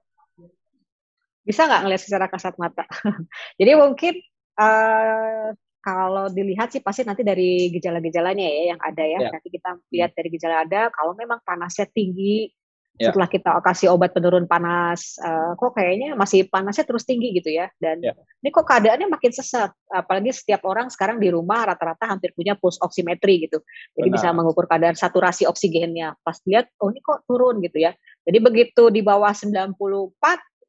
[1.45, 2.85] Bisa nggak ngelihat secara kasat mata?
[3.61, 4.13] Jadi mungkin
[4.57, 9.17] uh, kalau dilihat sih pasti nanti dari gejala-gejalanya ya yang ada ya.
[9.17, 9.31] Yeah.
[9.33, 10.81] Nanti kita lihat dari gejala ada.
[10.93, 12.53] Kalau memang panasnya tinggi,
[12.97, 13.11] yeah.
[13.11, 17.71] setelah kita kasih obat penurun panas, uh, kok kayaknya masih panasnya terus tinggi gitu ya.
[17.79, 18.15] Dan yeah.
[18.43, 19.71] ini kok keadaannya makin sesak.
[19.87, 23.63] Apalagi setiap orang sekarang di rumah rata-rata hampir punya pulse oximetry gitu.
[23.95, 24.17] Jadi Benar.
[24.19, 26.17] bisa mengukur kadar saturasi oksigennya.
[26.21, 27.95] Pas lihat, oh ini kok turun gitu ya.
[28.27, 29.77] Jadi begitu di bawah 94,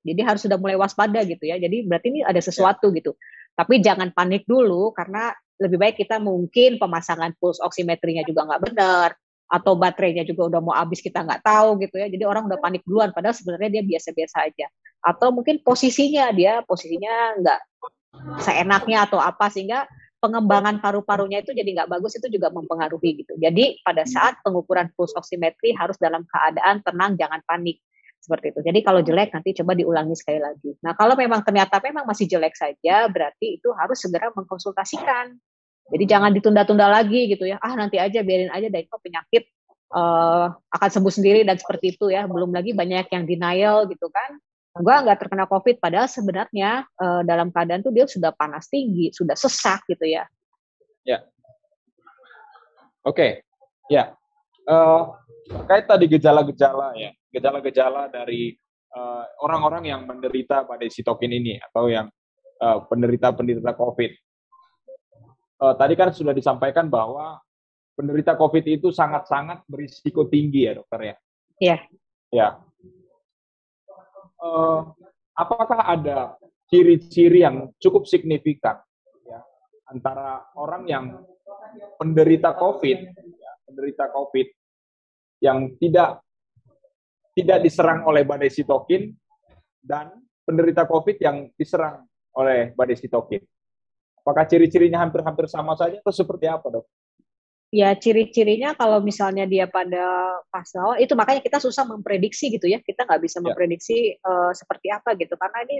[0.02, 1.58] jadi harus sudah mulai waspada gitu ya.
[1.58, 2.98] Jadi berarti ini ada sesuatu yeah.
[3.02, 3.12] gitu.
[3.52, 5.28] Tapi jangan panik dulu karena
[5.60, 9.08] lebih baik kita mungkin pemasangan pulse oximetrinya juga nggak benar
[9.48, 12.08] atau baterainya juga udah mau habis kita nggak tahu gitu ya.
[12.08, 14.66] Jadi orang udah panik duluan padahal sebenarnya dia biasa-biasa aja.
[15.02, 17.60] Atau mungkin posisinya dia posisinya nggak
[18.40, 19.84] seenaknya atau apa sehingga
[20.22, 23.34] pengembangan paru-parunya itu jadi nggak bagus itu juga mempengaruhi gitu.
[23.42, 27.82] Jadi pada saat pengukuran pulse oximetry harus dalam keadaan tenang, jangan panik
[28.22, 28.60] seperti itu.
[28.62, 30.78] Jadi kalau jelek nanti coba diulangi sekali lagi.
[30.86, 35.34] Nah kalau memang ternyata memang masih jelek saja, berarti itu harus segera mengkonsultasikan
[35.92, 37.60] Jadi jangan ditunda-tunda lagi gitu ya.
[37.60, 39.44] Ah nanti aja biarin aja deh kok penyakit
[39.92, 42.24] uh, akan sembuh sendiri dan seperti itu ya.
[42.24, 44.40] Belum lagi banyak yang denial gitu kan.
[44.72, 45.76] Enggak, nggak terkena COVID.
[45.84, 50.24] Padahal sebenarnya uh, dalam keadaan tuh dia sudah panas tinggi, sudah sesak gitu ya.
[51.04, 51.20] Ya.
[53.04, 53.12] Oke.
[53.12, 53.32] Okay.
[53.92, 54.16] Ya.
[54.64, 55.12] Uh,
[55.44, 58.56] terkait tadi gejala-gejala ya, gejala-gejala dari
[59.42, 62.08] orang-orang uh, yang menderita pada sitokin ini atau yang
[62.60, 64.10] uh, COVID.
[65.62, 67.38] Uh, tadi kan sudah disampaikan bahwa
[67.94, 71.16] penderita COVID itu sangat-sangat berisiko tinggi ya dokter ya.
[71.62, 71.76] Iya.
[72.34, 72.48] Ya.
[74.42, 74.90] Uh,
[75.38, 76.34] apakah ada
[76.66, 78.82] ciri-ciri yang cukup signifikan
[79.22, 79.38] ya,
[79.86, 81.04] antara orang yang
[81.94, 84.48] penderita COVID, ya, penderita COVID
[85.46, 86.26] yang tidak
[87.38, 89.14] tidak diserang oleh badai sitokin
[89.78, 90.10] dan
[90.42, 92.02] penderita COVID yang diserang
[92.34, 93.46] oleh badai sitokin.
[94.22, 96.86] Apakah ciri-cirinya hampir-hampir sama saja atau seperti apa, dok?
[97.72, 100.04] ya ciri-cirinya kalau misalnya dia pada
[100.52, 103.48] fase awal itu makanya kita susah memprediksi gitu ya kita nggak bisa ya.
[103.48, 105.76] memprediksi uh, seperti apa gitu karena ini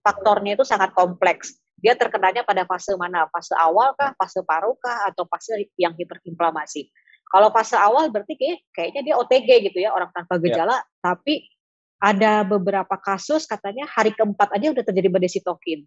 [0.00, 5.04] faktornya itu sangat kompleks dia terkenanya pada fase mana fase awal kah fase paru kah
[5.12, 6.88] atau fase yang hiperinflamasi
[7.28, 10.48] kalau fase awal berarti kayak, kayaknya dia OTG gitu ya orang tanpa ya.
[10.48, 10.82] gejala ya.
[11.04, 11.44] tapi
[12.00, 15.84] ada beberapa kasus katanya hari keempat aja udah terjadi badai sitokin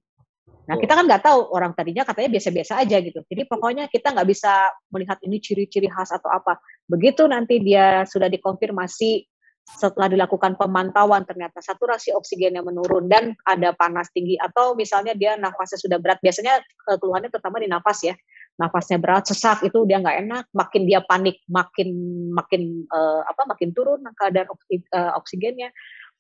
[0.68, 3.24] Nah, kita kan nggak tahu orang tadinya katanya biasa-biasa aja gitu.
[3.24, 6.60] Jadi pokoknya kita nggak bisa melihat ini ciri-ciri khas atau apa.
[6.92, 9.24] Begitu nanti dia sudah dikonfirmasi
[9.68, 15.76] setelah dilakukan pemantauan ternyata saturasi oksigennya menurun dan ada panas tinggi atau misalnya dia nafasnya
[15.76, 18.16] sudah berat biasanya eh, keluhannya terutama di nafas ya
[18.56, 21.90] nafasnya berat sesak itu dia nggak enak makin dia panik makin
[22.32, 25.70] makin uh, apa makin turun keadaan uh, oksigennya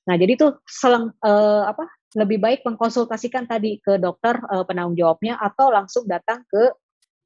[0.05, 5.35] nah jadi tuh selang uh, apa lebih baik mengkonsultasikan tadi ke dokter uh, penanggung jawabnya
[5.41, 6.71] atau langsung datang ke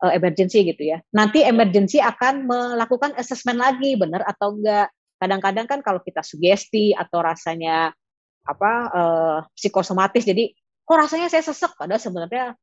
[0.02, 0.98] uh, emergency gitu ya.
[1.14, 4.90] Nanti emergency akan melakukan assessment lagi benar atau enggak.
[5.22, 7.94] Kadang-kadang kan kalau kita sugesti atau rasanya
[8.42, 10.50] apa uh, psikosomatis jadi
[10.82, 12.58] kok rasanya saya sesek padahal sebenarnya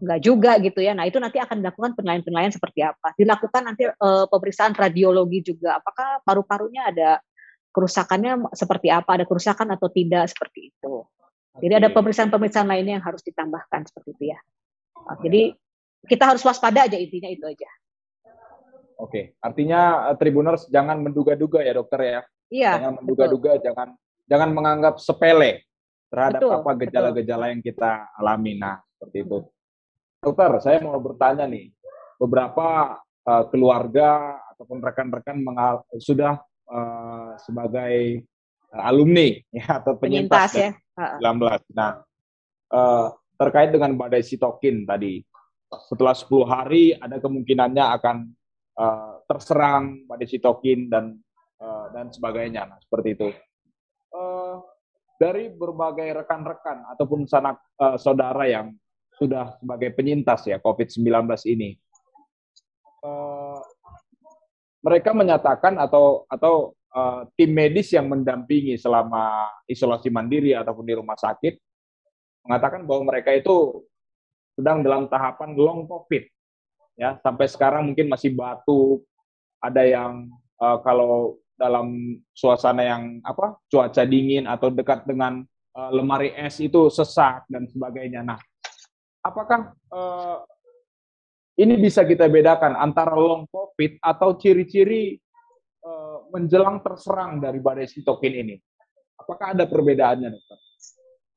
[0.00, 0.96] enggak juga gitu ya.
[0.96, 3.14] Nah, itu nanti akan dilakukan penilaian-penilaian seperti apa.
[3.14, 7.10] Dilakukan nanti uh, pemeriksaan radiologi juga apakah paru-parunya ada
[7.70, 11.06] kerusakannya seperti apa, ada kerusakan atau tidak seperti itu.
[11.58, 14.38] Jadi ada pemeriksaan-pemeriksaan lainnya yang harus ditambahkan seperti itu ya.
[15.02, 15.58] Nah, jadi
[16.06, 17.70] kita harus waspada aja intinya itu aja.
[19.00, 22.20] Oke, artinya uh, Tribuners jangan menduga-duga ya dokter ya.
[22.52, 22.70] Iya.
[22.78, 23.88] Jangan menduga-duga, jangan
[24.30, 25.66] jangan menganggap sepele
[26.12, 28.60] terhadap betul, apa gejala-gejala yang kita alami.
[28.60, 29.38] Nah, seperti itu.
[30.20, 31.72] Dokter, saya mau bertanya nih,
[32.20, 35.40] beberapa uh, keluarga ataupun rekan-rekan
[35.96, 36.36] sudah
[36.68, 38.28] uh, sebagai
[38.74, 41.18] alumni ya atau penyintas, penyintas ya.
[41.18, 41.74] 19.
[41.74, 42.04] Nah,
[42.70, 43.06] uh,
[43.40, 45.24] terkait dengan badai sitokin tadi,
[45.88, 48.16] setelah 10 hari ada kemungkinannya akan
[48.78, 51.18] uh, terserang badai sitokin dan
[51.62, 52.68] uh, dan sebagainya.
[52.68, 53.28] Nah, seperti itu.
[54.10, 54.58] Uh,
[55.20, 58.72] dari berbagai rekan-rekan ataupun sanak uh, saudara yang
[59.20, 61.04] sudah sebagai penyintas ya COVID-19
[61.44, 61.76] ini,
[63.04, 63.60] uh,
[64.80, 71.18] mereka menyatakan atau atau uh, tim medis yang mendampingi selama isolasi mandiri ataupun di rumah
[71.18, 71.58] sakit
[72.46, 73.84] mengatakan bahwa mereka itu
[74.56, 76.26] sedang dalam tahapan long covid
[76.98, 77.16] ya.
[77.22, 79.04] Sampai sekarang mungkin masih batuk
[79.60, 80.28] ada yang
[80.60, 85.44] uh, kalau dalam suasana yang apa cuaca dingin atau dekat dengan
[85.76, 88.24] uh, lemari es itu sesak dan sebagainya.
[88.24, 88.40] Nah
[89.20, 90.40] apakah uh,
[91.60, 95.20] ini bisa kita bedakan antara long covid atau ciri-ciri
[96.30, 98.56] menjelang terserang dari badai sitokin ini?
[99.20, 100.58] Apakah ada perbedaannya, dokter?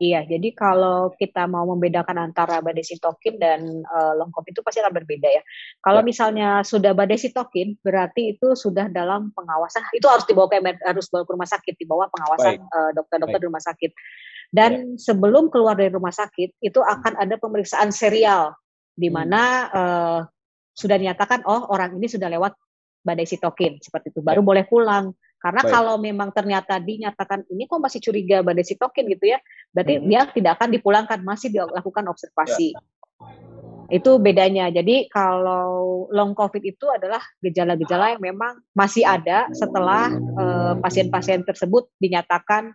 [0.01, 4.83] Iya, jadi kalau kita mau membedakan antara badai sitokin dan uh, long covid itu pasti
[4.83, 5.39] akan berbeda ya.
[5.79, 6.07] Kalau ya.
[6.07, 9.85] misalnya sudah badai sitokin, berarti itu sudah dalam pengawasan.
[9.95, 13.63] Itu harus dibawa ke harus bawa ke rumah sakit, dibawa pengawasan uh, dokter-dokter di rumah
[13.63, 13.91] sakit.
[14.49, 15.13] Dan ya.
[15.13, 18.57] sebelum keluar dari rumah sakit, itu akan ada pemeriksaan serial
[18.97, 19.15] di hmm.
[19.15, 19.77] mana hmm.
[19.77, 20.19] uh,
[20.73, 22.57] sudah dinyatakan oh orang ini sudah lewat
[23.03, 24.47] badai sitokin seperti itu baru ya.
[24.47, 25.05] boleh pulang
[25.43, 25.71] karena Baik.
[25.75, 29.39] kalau memang ternyata dinyatakan ini kok masih curiga badai sitokin gitu ya
[29.75, 30.07] berarti hmm.
[30.07, 32.79] dia tidak akan dipulangkan masih dilakukan observasi ya.
[33.91, 40.73] itu bedanya jadi kalau long covid itu adalah gejala-gejala yang memang masih ada setelah eh,
[40.79, 42.71] pasien-pasien uh, tersebut dinyatakan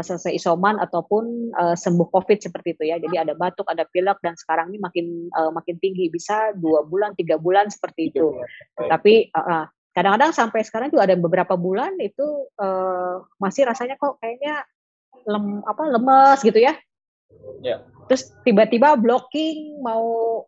[0.00, 2.96] selesai isoman ataupun uh, sembuh COVID seperti itu ya.
[2.98, 7.14] Jadi ada batuk, ada pilek dan sekarang ini makin uh, makin tinggi bisa dua bulan,
[7.18, 8.38] tiga bulan seperti itu.
[8.76, 14.62] Tapi uh, kadang-kadang sampai sekarang juga ada beberapa bulan itu uh, masih rasanya kok kayaknya
[15.26, 16.78] lem apa lemes gitu ya.
[17.60, 17.84] Yeah.
[18.08, 20.42] Terus tiba-tiba blocking mau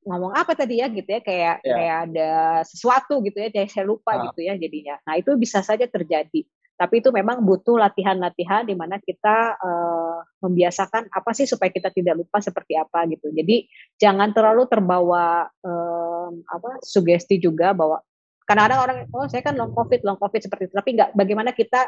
[0.00, 1.76] ngomong apa tadi ya gitu ya kayak yeah.
[1.76, 2.30] kayak ada
[2.64, 4.32] sesuatu gitu ya saya lupa uh.
[4.32, 6.48] gitu ya jadinya nah itu bisa saja terjadi
[6.80, 12.24] tapi itu memang butuh latihan-latihan di mana kita uh, membiasakan apa sih supaya kita tidak
[12.24, 13.68] lupa seperti apa gitu jadi
[14.00, 18.00] jangan terlalu terbawa um, apa sugesti juga bahwa
[18.48, 21.84] kadang-kadang orang oh saya kan long covid long covid seperti itu tapi nggak bagaimana kita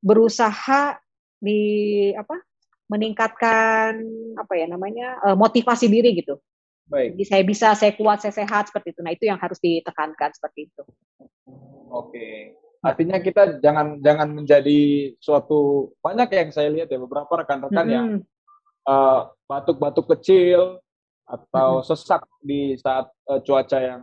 [0.00, 0.96] berusaha
[1.36, 1.60] di
[2.16, 2.40] apa
[2.88, 4.00] meningkatkan
[4.40, 6.40] apa ya namanya uh, motivasi diri gitu
[6.90, 7.14] Baik.
[7.14, 9.00] Jadi saya bisa, saya kuat, saya sehat seperti itu.
[9.06, 10.82] Nah itu yang harus ditekankan seperti itu.
[11.86, 12.58] Oke.
[12.80, 17.96] Artinya kita jangan jangan menjadi suatu banyak yang saya lihat ya beberapa rekan-rekan mm -hmm.
[17.96, 18.08] yang
[18.88, 20.80] uh, batuk-batuk kecil
[21.28, 21.88] atau mm -hmm.
[21.92, 24.02] sesak di saat uh, cuaca yang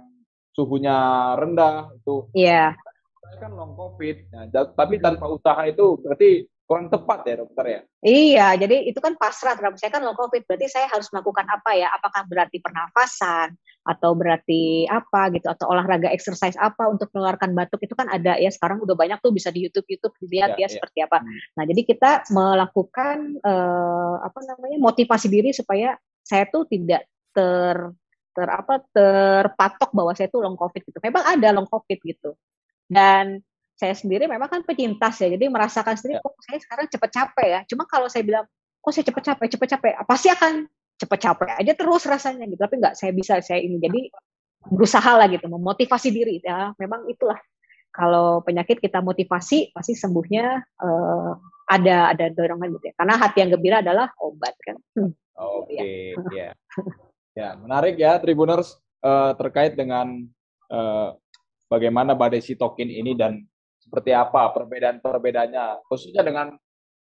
[0.54, 0.98] suhunya
[1.38, 2.30] rendah itu.
[2.34, 2.74] Iya.
[2.74, 3.38] Yeah.
[3.38, 4.24] kan long covid.
[4.32, 7.80] Nah, tapi tanpa usaha itu berarti kurang tepat ya dokter ya?
[8.04, 11.72] Iya, jadi itu kan pasrah terhadap saya kan long covid, berarti saya harus melakukan apa
[11.80, 11.88] ya?
[11.96, 13.56] Apakah berarti pernafasan
[13.88, 18.52] atau berarti apa gitu atau olahraga exercise apa untuk mengeluarkan batuk itu kan ada ya
[18.52, 21.24] sekarang udah banyak tuh bisa di YouTube YouTube dilihat ya, ya, ya seperti apa.
[21.24, 21.32] Hmm.
[21.56, 27.96] Nah, jadi kita melakukan uh, apa namanya motivasi diri supaya saya tuh tidak ter
[28.36, 31.00] ter apa terpatok bahwa saya tuh long covid gitu.
[31.00, 32.36] Memang ada long covid gitu.
[32.92, 33.40] Dan
[33.78, 36.26] saya sendiri memang kan penyintas ya, jadi merasakan sendiri, ya.
[36.26, 37.60] kok saya sekarang cepet capek ya.
[37.70, 38.46] Cuma kalau saya bilang,
[38.82, 40.66] kok saya cepet capek, cepet capek, pasti akan
[40.98, 42.58] cepet capek aja terus rasanya gitu.
[42.58, 43.78] Tapi enggak, saya bisa, saya ini.
[43.78, 44.10] Jadi
[44.66, 46.42] berusaha lah gitu, memotivasi diri.
[46.42, 47.38] Ya, memang itulah.
[47.94, 50.46] Kalau penyakit kita motivasi, pasti sembuhnya
[50.82, 51.32] uh,
[51.70, 52.94] ada ada dorongan gitu ya.
[52.98, 54.78] Karena hati yang gembira adalah obat kan.
[54.98, 55.14] Hmm.
[55.38, 56.50] Oke, okay, ya.
[57.38, 57.50] ya.
[57.62, 58.74] menarik ya Tribuners
[59.06, 60.26] uh, terkait dengan
[60.74, 61.14] uh,
[61.70, 63.46] bagaimana badai sitokin ini dan
[63.88, 66.52] seperti apa perbedaan-perbedaannya khususnya dengan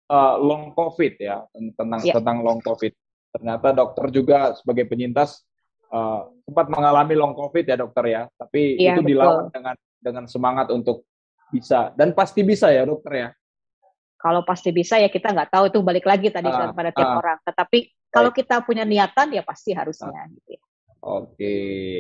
[0.10, 2.16] uh, long covid ya tentang yeah.
[2.16, 2.94] tentang long covid.
[3.36, 5.44] Ternyata dokter juga sebagai penyintas
[5.90, 8.22] uh, sempat mengalami long covid ya dokter ya.
[8.38, 9.12] Tapi yeah, itu betul.
[9.18, 11.10] dilawan dengan dengan semangat untuk
[11.50, 11.90] bisa.
[11.98, 13.30] Dan pasti bisa ya dokter ya?
[14.16, 15.74] Kalau pasti bisa ya kita nggak tahu.
[15.74, 17.38] Itu balik lagi tadi uh, pada tiap uh, orang.
[17.44, 17.78] Tetapi
[18.14, 20.62] kalau kita punya niatan ya pasti harusnya uh, gitu ya.
[21.06, 21.54] Oke,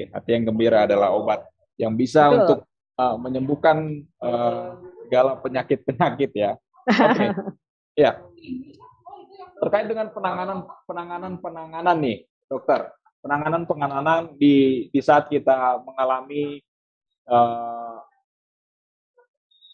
[0.09, 1.45] hati yang gembira adalah obat
[1.77, 2.37] yang bisa Betul.
[2.41, 2.59] untuk
[2.99, 6.51] uh, menyembuhkan uh, segala penyakit-penyakit ya.
[6.89, 7.11] Oke.
[7.13, 7.29] Okay.
[8.03, 8.11] ya.
[9.55, 12.17] Terkait dengan penanganan penanganan penanganan nih,
[12.51, 12.91] dokter.
[13.23, 16.61] Penanganan penanganan di di saat kita mengalami
[17.31, 17.97] uh,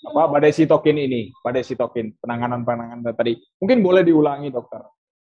[0.01, 3.37] apa badai sitokin ini, badai sitokin, penanganan penanganan tadi.
[3.61, 4.81] Mungkin boleh diulangi, dokter.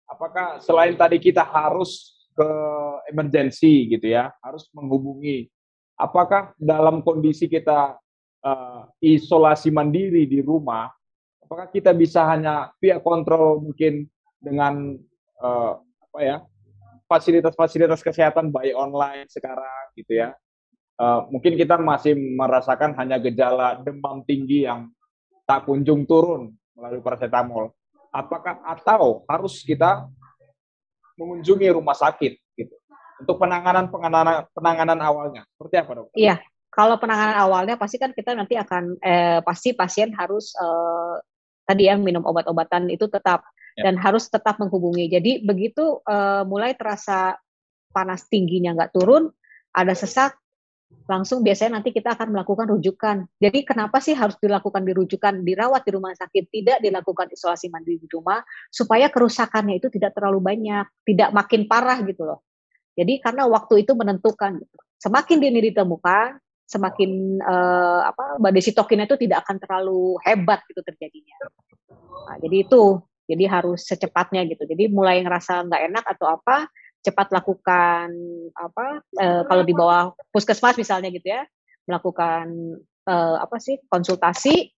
[0.07, 2.49] Apakah selain tadi kita harus ke
[3.11, 5.51] emergency gitu ya, harus menghubungi
[6.01, 8.01] apakah dalam kondisi kita
[8.41, 10.89] uh, isolasi mandiri di rumah,
[11.45, 14.09] apakah kita bisa hanya via kontrol mungkin
[14.41, 14.97] dengan
[15.37, 16.37] uh, apa ya
[17.05, 20.33] fasilitas-fasilitas kesehatan baik online sekarang gitu ya.
[20.97, 24.89] Uh, mungkin kita masih merasakan hanya gejala demam tinggi yang
[25.45, 27.73] tak kunjung turun melalui paracetamol.
[28.11, 30.09] Apakah atau harus kita
[31.15, 32.40] mengunjungi rumah sakit
[33.21, 36.07] untuk penanganan penanganan penanganan awalnya seperti apa dok?
[36.17, 36.35] Iya,
[36.73, 41.15] kalau penanganan awalnya pasti kan kita nanti akan eh, pasti pasien harus eh,
[41.65, 43.45] tadi ya minum obat-obatan itu tetap
[43.77, 43.85] ya.
[43.87, 45.07] dan harus tetap menghubungi.
[45.07, 47.37] Jadi begitu eh, mulai terasa
[47.93, 49.29] panas tingginya nggak turun,
[49.75, 50.41] ada sesak,
[51.07, 53.17] langsung biasanya nanti kita akan melakukan rujukan.
[53.35, 57.99] Jadi kenapa sih harus dilakukan di rujukan, dirawat di rumah sakit, tidak dilakukan isolasi mandiri
[57.99, 58.39] di rumah,
[58.71, 62.39] supaya kerusakannya itu tidak terlalu banyak, tidak makin parah gitu loh.
[62.95, 64.59] Jadi karena waktu itu menentukan.
[64.59, 64.77] Gitu.
[65.01, 71.35] Semakin dini ditemukan, semakin uh, apa badai sitokinnya itu tidak akan terlalu hebat gitu terjadinya.
[72.31, 74.63] Nah, jadi itu, jadi harus secepatnya gitu.
[74.63, 76.69] Jadi mulai ngerasa nggak enak atau apa,
[77.01, 78.13] cepat lakukan
[78.53, 81.43] apa uh, kalau di bawah puskesmas misalnya gitu ya,
[81.89, 82.77] melakukan
[83.09, 84.69] uh, apa sih konsultasi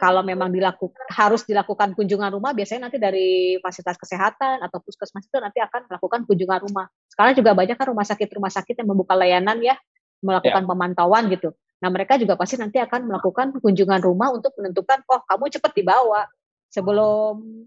[0.00, 5.36] kalau memang dilakukan harus dilakukan kunjungan rumah biasanya nanti dari fasilitas kesehatan atau puskesmas itu
[5.38, 6.86] nanti akan melakukan kunjungan rumah.
[7.12, 9.76] Sekarang juga banyak kan rumah sakit rumah sakit yang membuka layanan ya
[10.24, 10.68] melakukan ya.
[10.68, 11.52] pemantauan gitu.
[11.82, 16.24] Nah mereka juga pasti nanti akan melakukan kunjungan rumah untuk menentukan oh kamu cepat dibawa
[16.72, 17.66] sebelum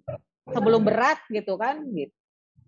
[0.49, 2.15] sebelum berat gitu kan gitu.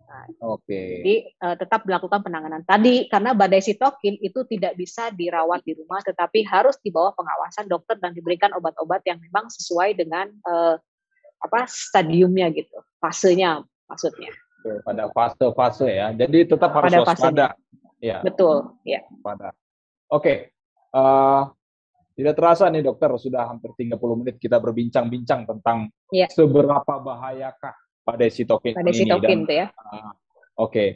[0.07, 0.23] Nah,
[0.55, 0.63] Oke.
[0.63, 0.87] Okay.
[1.03, 2.63] Jadi uh, tetap dilakukan penanganan.
[2.63, 7.67] Tadi karena badai sitokin itu tidak bisa dirawat di rumah, tetapi harus di bawah pengawasan
[7.67, 10.79] dokter dan diberikan obat-obat yang memang sesuai dengan uh,
[11.43, 14.31] apa stadiumnya gitu, fasenya maksudnya.
[14.83, 16.11] pada fase-fase ya.
[16.15, 17.47] Jadi tetap harus pada waspada.
[17.99, 18.19] Ya.
[18.23, 19.03] Betul, ya.
[19.23, 19.51] Pada.
[20.07, 20.23] Oke.
[20.23, 20.37] Okay.
[20.91, 21.43] Uh, eh,
[22.17, 26.25] tidak terasa nih dokter, sudah hampir 30 menit kita berbincang-bincang tentang ya.
[26.27, 27.75] seberapa bahayakah
[28.07, 29.67] pada sitokin pada sitokin itu ya.
[29.75, 29.91] Ah, oke.
[29.91, 30.15] Uh,
[30.55, 30.89] Oke, okay.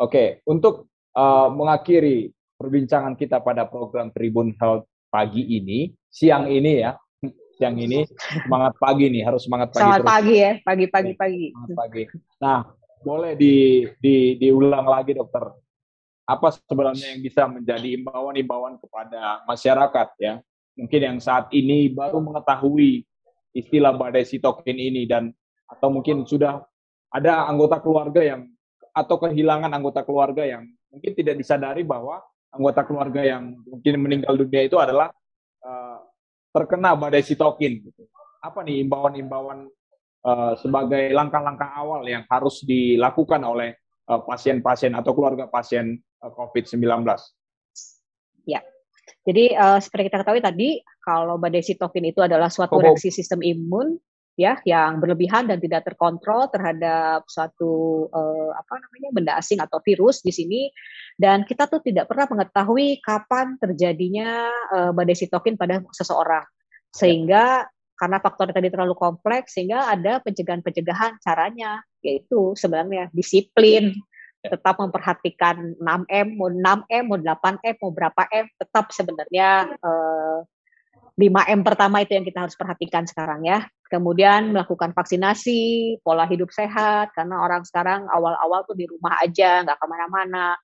[0.00, 0.28] okay.
[0.48, 6.96] untuk uh, mengakhiri perbincangan kita pada program Tribun Health pagi ini, siang ini ya,
[7.60, 8.08] siang ini
[8.44, 9.80] semangat pagi nih, harus semangat pagi.
[9.84, 11.46] Semangat pagi ya, pagi-pagi pagi.
[11.52, 12.02] Semangat pagi.
[12.40, 12.60] Nah,
[13.04, 15.44] boleh di, di diulang lagi dokter.
[16.26, 20.42] Apa sebenarnya yang bisa menjadi imbauan-imbauan kepada masyarakat ya?
[20.74, 23.06] Mungkin yang saat ini baru mengetahui
[23.56, 25.32] istilah badai sitokin ini dan
[25.66, 26.62] atau mungkin sudah
[27.10, 28.46] ada anggota keluarga yang
[28.96, 34.64] atau kehilangan anggota keluarga yang mungkin tidak disadari bahwa anggota keluarga yang mungkin meninggal dunia
[34.64, 35.12] itu adalah
[35.60, 36.00] uh,
[36.56, 37.84] terkena badai sitokin.
[37.84, 38.02] Gitu.
[38.40, 39.68] Apa nih imbauan-imbauan
[40.24, 43.76] uh, sebagai langkah-langkah awal yang harus dilakukan oleh
[44.08, 47.04] uh, pasien-pasien atau keluarga pasien uh, COVID-19?
[48.48, 48.64] Ya,
[49.26, 50.68] jadi uh, seperti kita ketahui tadi,
[51.02, 53.98] kalau badai sitokin itu adalah suatu reaksi sistem imun
[54.36, 60.20] ya yang berlebihan dan tidak terkontrol terhadap suatu uh, apa namanya benda asing atau virus
[60.20, 60.68] di sini.
[61.16, 66.44] Dan kita tuh tidak pernah mengetahui kapan terjadinya uh, badai sitokin pada seseorang.
[66.92, 67.64] Sehingga
[67.96, 73.96] karena faktor tadi terlalu kompleks sehingga ada pencegahan-pencegahan caranya yaitu sebenarnya disiplin
[74.44, 80.44] tetap memperhatikan 6M mau 6M mau 8M mau berapa M tetap sebenarnya uh,
[81.16, 83.64] 5M pertama itu yang kita harus perhatikan sekarang ya.
[83.88, 89.78] Kemudian melakukan vaksinasi, pola hidup sehat, karena orang sekarang awal-awal tuh di rumah aja, nggak
[89.80, 90.60] ke mana-mana.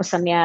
[0.00, 0.40] Pesannya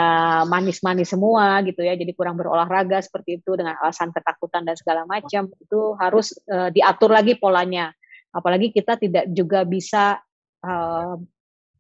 [0.52, 5.48] manis-manis semua gitu ya, jadi kurang berolahraga seperti itu dengan alasan ketakutan dan segala macam.
[5.56, 7.96] Itu harus uh, diatur lagi polanya.
[8.36, 10.20] Apalagi kita tidak juga bisa
[10.68, 11.16] uh,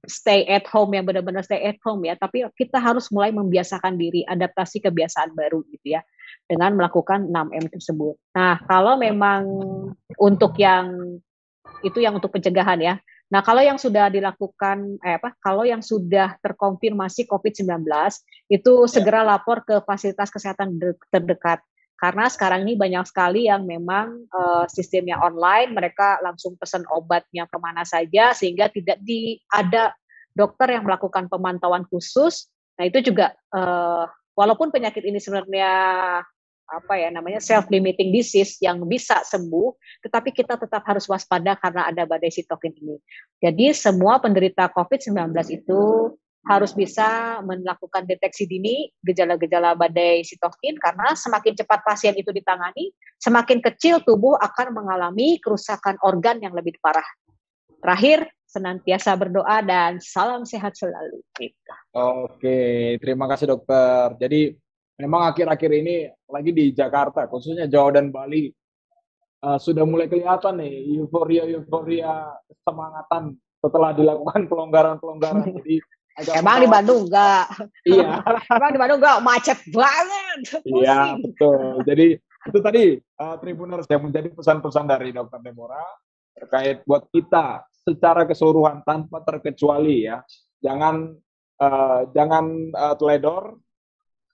[0.07, 4.25] stay at home yang benar-benar stay at home ya, tapi kita harus mulai membiasakan diri,
[4.25, 6.01] adaptasi kebiasaan baru gitu ya
[6.45, 8.15] dengan melakukan 6M tersebut.
[8.37, 9.43] Nah, kalau memang
[10.21, 11.19] untuk yang
[11.81, 12.95] itu yang untuk pencegahan ya.
[13.25, 15.33] Nah, kalau yang sudah dilakukan eh apa?
[15.41, 17.89] Kalau yang sudah terkonfirmasi COVID-19
[18.53, 20.77] itu segera lapor ke fasilitas kesehatan
[21.09, 21.59] terdekat.
[21.95, 27.57] Karena sekarang ini banyak sekali yang memang uh, sistemnya online, mereka langsung pesan obatnya ke
[27.57, 29.95] mana saja sehingga tidak di ada
[30.35, 32.51] dokter yang melakukan pemantauan khusus.
[32.75, 34.03] Nah, itu juga uh,
[34.35, 35.71] walaupun penyakit ini sebenarnya
[36.65, 41.87] apa ya namanya self limiting disease yang bisa sembuh tetapi kita tetap harus waspada karena
[41.93, 42.97] ada badai sitokin ini.
[43.39, 45.81] Jadi semua penderita COVID-19 itu
[46.45, 53.65] harus bisa melakukan deteksi dini gejala-gejala badai sitokin karena semakin cepat pasien itu ditangani, semakin
[53.65, 57.05] kecil tubuh akan mengalami kerusakan organ yang lebih parah.
[57.81, 61.19] Terakhir, senantiasa berdoa dan salam sehat selalu.
[61.91, 64.15] Oke, terima kasih dokter.
[64.21, 64.53] Jadi
[65.01, 68.53] memang akhir-akhir ini lagi di Jakarta, khususnya Jawa dan Bali,
[69.43, 75.57] uh, sudah mulai kelihatan nih euforia-euforia semangatan setelah dilakukan pelonggaran-pelonggaran.
[75.61, 75.81] Jadi
[76.15, 77.45] agak Emang di Bandung enggak?
[77.83, 78.23] Iya.
[78.55, 80.39] Emang di Bandung enggak macet banget.
[80.63, 81.83] Iya, betul.
[81.83, 82.83] Jadi itu tadi
[83.19, 85.83] uh, Tribuners yang menjadi pesan-pesan dari Dokter Demora
[86.35, 90.23] terkait buat kita secara keseluruhan tanpa terkecuali ya.
[90.63, 91.13] Jangan
[91.61, 93.59] uh, jangan uh, teledor,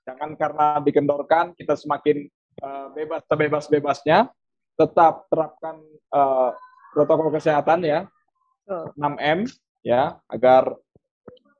[0.05, 2.25] Jangan karena dikendorkan kita semakin
[2.61, 4.33] uh, bebas sebebas-bebasnya,
[4.73, 5.77] tetap terapkan
[6.09, 6.57] uh,
[6.91, 8.09] protokol kesehatan ya,
[8.97, 9.45] 6M
[9.85, 10.73] ya, agar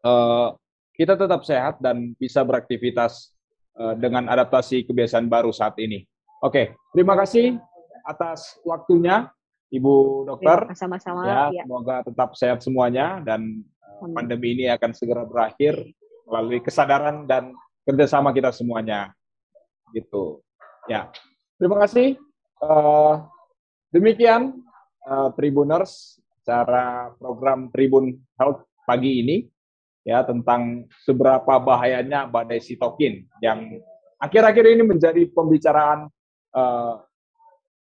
[0.05, 0.55] uh,
[0.93, 3.33] kita tetap sehat dan bisa beraktivitas
[3.79, 6.05] uh, dengan adaptasi kebiasaan baru saat ini.
[6.41, 7.57] Oke, terima kasih
[8.05, 9.29] atas waktunya
[9.71, 10.73] Ibu Dokter.
[10.75, 11.21] Sama-sama.
[11.23, 15.79] Ya, ya, semoga tetap sehat semuanya dan uh, pandemi ini akan segera berakhir
[16.27, 19.11] melalui kesadaran dan kerjasama kita semuanya
[19.91, 20.39] gitu
[20.87, 21.11] ya
[21.59, 22.15] terima kasih
[22.63, 23.27] uh,
[23.91, 24.63] demikian
[25.05, 29.45] uh, Tribuners cara program Tribun Health pagi ini
[30.01, 33.77] ya tentang seberapa bahayanya badai sitokin yang
[34.17, 36.09] akhir-akhir ini menjadi pembicaraan
[36.57, 37.01] uh,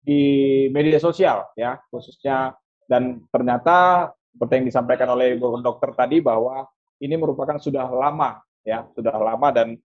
[0.02, 2.58] di media sosial ya khususnya
[2.90, 6.66] dan ternyata seperti yang disampaikan oleh Dokter tadi bahwa
[6.98, 9.78] ini merupakan sudah lama ya sudah lama dan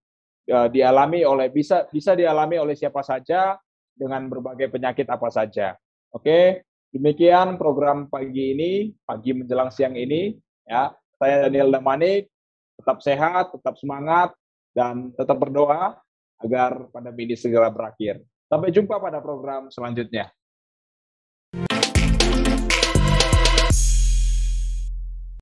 [0.49, 3.61] uh, dialami oleh bisa bisa dialami oleh siapa saja
[3.97, 5.73] dengan berbagai penyakit apa saja.
[6.12, 6.62] Oke,
[6.93, 10.37] demikian program pagi ini, pagi menjelang siang ini
[10.69, 10.93] ya.
[11.17, 12.29] Saya Daniel Damanik,
[12.77, 14.37] tetap sehat, tetap semangat
[14.77, 15.97] dan tetap berdoa
[16.45, 18.21] agar pandemi ini segera berakhir.
[18.47, 20.29] Sampai jumpa pada program selanjutnya.